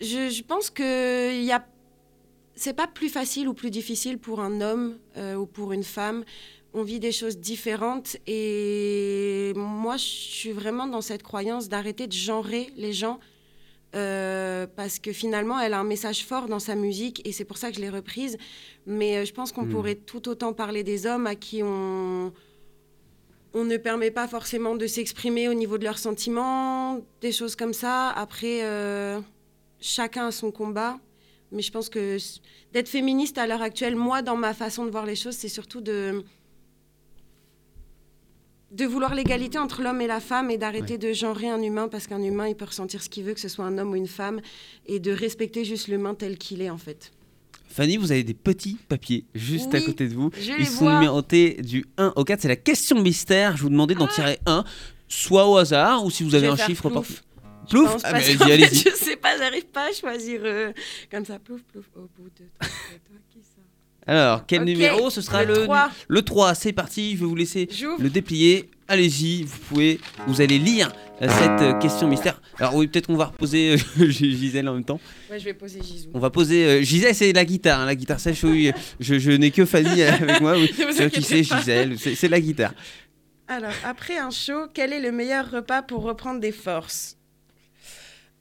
je, 0.00 0.30
je 0.30 0.42
pense 0.42 0.68
que 0.70 1.42
y 1.42 1.52
a... 1.52 1.66
c'est 2.54 2.74
pas 2.76 2.86
plus 2.86 3.08
facile 3.08 3.48
ou 3.48 3.54
plus 3.54 3.70
difficile 3.70 4.18
pour 4.18 4.40
un 4.40 4.60
homme 4.60 4.96
euh, 5.16 5.34
ou 5.36 5.46
pour 5.46 5.72
une 5.72 5.84
femme. 5.84 6.24
On 6.74 6.82
vit 6.82 7.00
des 7.00 7.12
choses 7.12 7.38
différentes 7.38 8.18
et 8.26 9.52
moi, 9.56 9.96
je 9.96 10.04
suis 10.04 10.52
vraiment 10.52 10.86
dans 10.86 11.00
cette 11.00 11.22
croyance 11.22 11.70
d'arrêter 11.70 12.06
de 12.06 12.12
genrer 12.12 12.70
les 12.76 12.92
gens 12.92 13.18
euh, 13.96 14.66
parce 14.76 14.98
que 14.98 15.12
finalement, 15.12 15.58
elle 15.58 15.72
a 15.72 15.80
un 15.80 15.84
message 15.84 16.24
fort 16.24 16.48
dans 16.48 16.58
sa 16.58 16.74
musique 16.74 17.26
et 17.26 17.32
c'est 17.32 17.44
pour 17.44 17.56
ça 17.56 17.70
que 17.70 17.76
je 17.76 17.80
l'ai 17.80 17.90
reprise. 17.90 18.36
Mais 18.86 19.16
euh, 19.16 19.24
je 19.24 19.32
pense 19.32 19.52
qu'on 19.52 19.64
Hmm. 19.64 19.70
pourrait 19.70 19.94
tout 19.94 20.28
autant 20.28 20.52
parler 20.52 20.84
des 20.84 21.06
hommes 21.06 21.26
à 21.26 21.34
qui 21.34 21.62
on 21.62 22.32
on 23.54 23.64
ne 23.64 23.78
permet 23.78 24.10
pas 24.10 24.28
forcément 24.28 24.76
de 24.76 24.86
s'exprimer 24.86 25.48
au 25.48 25.54
niveau 25.54 25.78
de 25.78 25.84
leurs 25.84 25.96
sentiments, 25.98 27.00
des 27.22 27.32
choses 27.32 27.56
comme 27.56 27.72
ça. 27.72 28.10
Après, 28.10 28.62
euh, 28.62 29.18
chacun 29.80 30.26
a 30.26 30.30
son 30.30 30.50
combat. 30.50 30.98
Mais 31.52 31.62
je 31.62 31.72
pense 31.72 31.88
que 31.88 32.18
d'être 32.72 32.88
féministe 32.88 33.38
à 33.38 33.46
l'heure 33.46 33.62
actuelle, 33.62 33.96
moi, 33.96 34.20
dans 34.20 34.36
ma 34.36 34.52
façon 34.52 34.84
de 34.84 34.90
voir 34.90 35.06
les 35.06 35.16
choses, 35.16 35.36
c'est 35.36 35.48
surtout 35.48 35.80
de, 35.80 36.22
de 38.76 38.84
vouloir 38.84 39.14
l'égalité 39.14 39.58
entre 39.58 39.82
l'homme 39.82 40.00
et 40.00 40.06
la 40.06 40.20
femme 40.20 40.50
et 40.50 40.58
d'arrêter 40.58 40.98
de 40.98 41.12
genrer 41.12 41.48
un 41.48 41.62
humain 41.62 41.88
parce 41.88 42.06
qu'un 42.06 42.22
humain, 42.22 42.46
il 42.48 42.54
peut 42.54 42.66
ressentir 42.66 43.02
ce 43.02 43.08
qu'il 43.08 43.24
veut, 43.24 43.34
que 43.34 43.40
ce 43.40 43.48
soit 43.48 43.64
un 43.64 43.78
homme 43.78 43.90
ou 43.92 43.96
une 43.96 44.06
femme, 44.06 44.40
et 44.86 45.00
de 45.00 45.10
respecter 45.12 45.64
juste 45.64 45.88
l'humain 45.88 46.14
tel 46.14 46.36
qu'il 46.38 46.60
est, 46.62 46.70
en 46.70 46.78
fait. 46.78 47.12
Fanny, 47.68 47.96
vous 47.96 48.12
avez 48.12 48.22
des 48.22 48.34
petits 48.34 48.76
papiers 48.88 49.24
juste 49.34 49.74
à 49.74 49.80
côté 49.80 50.08
de 50.08 50.14
vous. 50.14 50.30
je 50.38 50.52
Ils 50.52 50.58
les 50.58 50.64
sont 50.64 50.84
vois. 50.84 50.94
numérotés 50.94 51.54
du 51.62 51.84
1 51.98 52.12
au 52.16 52.24
4. 52.24 52.40
C'est 52.42 52.48
la 52.48 52.56
question 52.56 53.00
mystère. 53.02 53.56
Je 53.56 53.62
vous 53.62 53.68
demandais 53.70 53.94
d'en 53.94 54.06
tirer 54.06 54.38
un, 54.46 54.64
soit 55.08 55.46
au 55.48 55.56
hasard, 55.56 56.04
ou 56.04 56.10
si 56.10 56.22
vous 56.22 56.34
avez 56.34 56.46
un 56.46 56.56
chiffre. 56.56 56.88
par- 56.88 57.02
plouf? 57.02 57.22
Je 57.70 57.76
Ah, 58.04 58.20
fait, 58.20 58.40
allez-y. 58.52 58.76
Je 58.90 58.94
sais 58.94 59.16
pas, 59.16 59.36
j'arrive 59.36 59.66
pas 59.66 59.88
à 59.90 59.92
choisir 59.92 60.40
euh, 60.44 60.72
comme 61.10 61.24
ça. 61.24 61.38
Plouf, 61.38 61.62
plouf, 61.64 61.84
au 61.96 62.02
bout 62.16 62.28
de 62.30 62.44
toi, 62.58 62.68
toi, 62.68 63.16
qui 63.28 63.40
ça 63.40 63.60
Alors, 64.06 64.46
quel 64.46 64.62
numéro 64.64 65.10
Ce 65.10 65.20
sera 65.20 65.44
le 65.44 65.54
le, 65.54 65.64
trois. 65.64 65.90
le 66.08 66.22
3. 66.22 66.54
C'est 66.54 66.72
parti. 66.72 67.14
Je 67.16 67.20
vais 67.20 67.26
vous 67.26 67.34
laisser 67.34 67.68
le 67.98 68.08
déplier. 68.08 68.70
Allez-y, 68.88 69.42
vous 69.42 69.58
pouvez, 69.68 69.98
vous 70.28 70.40
allez 70.40 70.60
lire 70.60 70.92
euh, 71.20 71.26
cette 71.28 71.60
euh, 71.60 71.72
question 71.80 72.06
mystère. 72.06 72.40
Alors 72.60 72.76
oui, 72.76 72.86
peut-être 72.86 73.08
qu'on 73.08 73.16
va 73.16 73.24
reposer 73.24 73.74
euh, 73.98 74.08
Gisèle 74.08 74.68
en 74.68 74.74
même 74.74 74.84
temps. 74.84 75.00
Ouais, 75.28 75.40
je 75.40 75.44
vais 75.44 75.54
poser 75.54 75.82
Gisou. 75.82 76.10
On 76.14 76.20
va 76.20 76.30
poser 76.30 76.64
euh, 76.64 76.82
Gisèle, 76.82 77.12
c'est 77.12 77.32
la 77.32 77.44
guitare, 77.44 77.80
hein, 77.80 77.86
la 77.86 77.96
guitare 77.96 78.20
sèche. 78.20 78.44
Oui, 78.44 78.70
je, 79.00 79.18
je 79.18 79.32
n'ai 79.32 79.50
que 79.50 79.64
Fanny 79.64 80.02
avec 80.04 80.40
moi. 80.40 80.56
Oui. 80.56 80.72
Vous 80.72 81.08
qui 81.10 81.22
c'est. 81.22 81.42
Gisèle, 81.42 81.98
c'est 81.98 82.14
c'est 82.14 82.28
la 82.28 82.40
guitare. 82.40 82.74
Alors, 83.48 83.72
après 83.84 84.18
un 84.18 84.30
show, 84.30 84.66
quel 84.72 84.92
est 84.92 85.00
le 85.00 85.10
meilleur 85.10 85.50
repas 85.50 85.82
pour 85.82 86.02
reprendre 86.02 86.38
des 86.38 86.52
forces? 86.52 87.16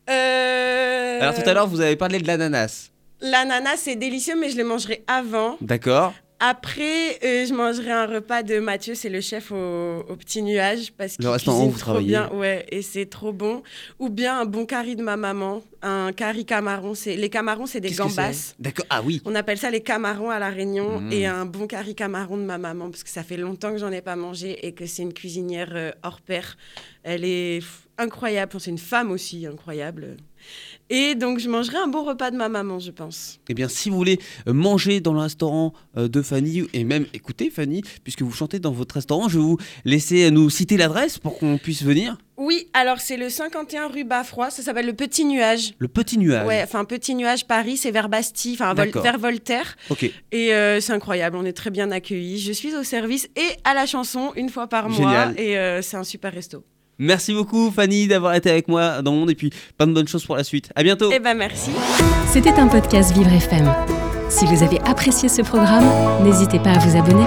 Euh, 0.09 1.19
Alors 1.21 1.33
tout 1.33 1.49
à 1.49 1.53
l'heure, 1.53 1.67
vous 1.67 1.81
avez 1.81 1.95
parlé 1.95 2.19
de 2.19 2.27
l'ananas. 2.27 2.91
L'ananas, 3.21 3.77
c'est 3.77 3.95
délicieux, 3.95 4.35
mais 4.39 4.49
je 4.49 4.57
le 4.57 4.63
mangerai 4.63 5.03
avant. 5.07 5.57
D'accord. 5.61 6.13
Après, 6.41 7.17
euh, 7.23 7.45
je 7.45 7.53
mangerai 7.53 7.91
un 7.91 8.05
repas 8.05 8.43
de 8.43 8.59
Mathieu, 8.59 8.93
c'est 8.93 9.07
le 9.09 9.21
chef 9.21 9.53
au, 9.53 9.55
au 10.09 10.15
petit 10.17 10.41
nuage 10.41 10.91
parce 10.91 11.15
qu'il 11.15 11.25
cuisine 11.25 11.69
trop 11.71 11.77
travaillez. 11.79 12.07
bien, 12.09 12.29
ouais, 12.33 12.65
et 12.69 12.81
c'est 12.81 13.05
trop 13.05 13.31
bon. 13.31 13.63
Ou 13.99 14.09
bien 14.09 14.41
un 14.41 14.45
bon 14.45 14.65
curry 14.65 14.97
de 14.97 15.01
ma 15.01 15.15
maman, 15.15 15.61
un 15.81 16.11
curry 16.11 16.45
camarón. 16.45 16.93
C'est 16.93 17.15
les 17.15 17.29
camarons, 17.29 17.65
c'est 17.67 17.79
des 17.79 17.91
gambas. 17.91 18.53
D'accord. 18.59 18.85
Ah 18.89 19.01
oui. 19.01 19.21
On 19.23 19.33
appelle 19.33 19.57
ça 19.57 19.71
les 19.71 19.79
camarons 19.81 20.29
à 20.29 20.37
la 20.37 20.49
Réunion 20.49 20.99
Mm. 20.99 21.11
et 21.13 21.25
un 21.25 21.45
bon 21.45 21.67
curry 21.67 21.95
camaron 21.95 22.35
de 22.35 22.43
ma 22.43 22.57
maman 22.57 22.89
parce 22.91 23.03
que 23.05 23.09
ça 23.09 23.23
fait 23.23 23.37
longtemps 23.37 23.71
que 23.71 23.77
j'en 23.77 23.91
ai 23.93 24.01
pas 24.01 24.17
mangé 24.17 24.67
et 24.67 24.73
que 24.73 24.85
c'est 24.85 25.03
une 25.03 25.13
cuisinière 25.13 25.71
euh, 25.73 25.91
hors 26.03 26.19
pair. 26.19 26.57
Elle 27.03 27.23
est 27.23 27.61
incroyable, 27.97 28.51
c'est 28.59 28.71
une 28.71 28.77
femme 28.77 29.11
aussi 29.11 29.45
incroyable. 29.45 30.17
Et 30.91 31.15
donc 31.15 31.39
je 31.39 31.49
mangerai 31.49 31.77
un 31.77 31.87
bon 31.87 32.03
repas 32.03 32.29
de 32.29 32.37
ma 32.37 32.49
maman, 32.49 32.77
je 32.77 32.91
pense. 32.91 33.39
Eh 33.49 33.53
bien, 33.55 33.67
si 33.67 33.89
vous 33.89 33.95
voulez 33.95 34.19
euh, 34.47 34.53
manger 34.53 34.99
dans 34.99 35.13
le 35.13 35.19
restaurant 35.19 35.73
euh, 35.97 36.07
de 36.07 36.21
Fanny, 36.21 36.63
et 36.73 36.83
même 36.83 37.07
écouter 37.13 37.49
Fanny, 37.49 37.81
puisque 38.03 38.21
vous 38.21 38.31
chantez 38.31 38.59
dans 38.59 38.71
votre 38.71 38.93
restaurant, 38.95 39.27
je 39.27 39.39
vais 39.39 39.43
vous 39.43 39.57
laisser 39.85 40.25
euh, 40.25 40.29
nous 40.29 40.49
citer 40.51 40.77
l'adresse 40.77 41.17
pour 41.17 41.39
qu'on 41.39 41.57
puisse 41.57 41.81
venir. 41.83 42.17
Oui, 42.37 42.67
alors 42.73 42.99
c'est 42.99 43.17
le 43.17 43.29
51 43.29 43.87
rue 43.87 44.03
Bafroid, 44.03 44.51
ça 44.51 44.61
s'appelle 44.61 44.85
le 44.85 44.93
Petit 44.93 45.25
Nuage. 45.25 45.73
Le 45.79 45.87
Petit 45.87 46.19
Nuage. 46.19 46.45
Ouais, 46.45 46.61
enfin 46.63 46.85
Petit 46.85 47.15
Nuage 47.15 47.47
Paris, 47.47 47.77
c'est 47.77 47.91
vers 47.91 48.09
Bastille, 48.09 48.53
enfin 48.53 48.75
Vol- 48.75 48.91
vers 49.01 49.17
Voltaire. 49.17 49.75
Ok. 49.89 50.03
Et 50.31 50.53
euh, 50.53 50.79
c'est 50.81 50.93
incroyable, 50.93 51.37
on 51.37 51.45
est 51.45 51.53
très 51.53 51.71
bien 51.71 51.89
accueillis. 51.91 52.39
Je 52.41 52.51
suis 52.51 52.75
au 52.75 52.83
service 52.83 53.27
et 53.35 53.47
à 53.63 53.73
la 53.73 53.87
chanson 53.87 54.31
une 54.35 54.49
fois 54.49 54.67
par 54.67 54.89
mois. 54.89 55.31
Et 55.37 55.57
euh, 55.57 55.81
c'est 55.81 55.97
un 55.97 56.03
super 56.03 56.31
resto. 56.33 56.63
Merci 56.97 57.33
beaucoup 57.33 57.71
Fanny 57.71 58.07
d'avoir 58.07 58.35
été 58.35 58.49
avec 58.49 58.67
moi 58.67 59.01
dans 59.01 59.11
Monde 59.11 59.31
et 59.31 59.35
puis 59.35 59.51
plein 59.77 59.87
de 59.87 59.93
bonnes 59.93 60.07
choses 60.07 60.25
pour 60.25 60.35
la 60.35 60.43
suite. 60.43 60.69
À 60.75 60.83
bientôt. 60.83 61.09
Eh 61.13 61.19
ben 61.19 61.35
merci. 61.37 61.71
C'était 62.31 62.53
un 62.53 62.67
podcast 62.67 63.13
Vivre 63.13 63.31
FM. 63.31 63.73
Si 64.29 64.45
vous 64.45 64.63
avez 64.63 64.79
apprécié 64.81 65.29
ce 65.29 65.41
programme, 65.41 65.85
n'hésitez 66.23 66.59
pas 66.59 66.71
à 66.71 66.79
vous 66.79 66.97
abonner. 66.97 67.25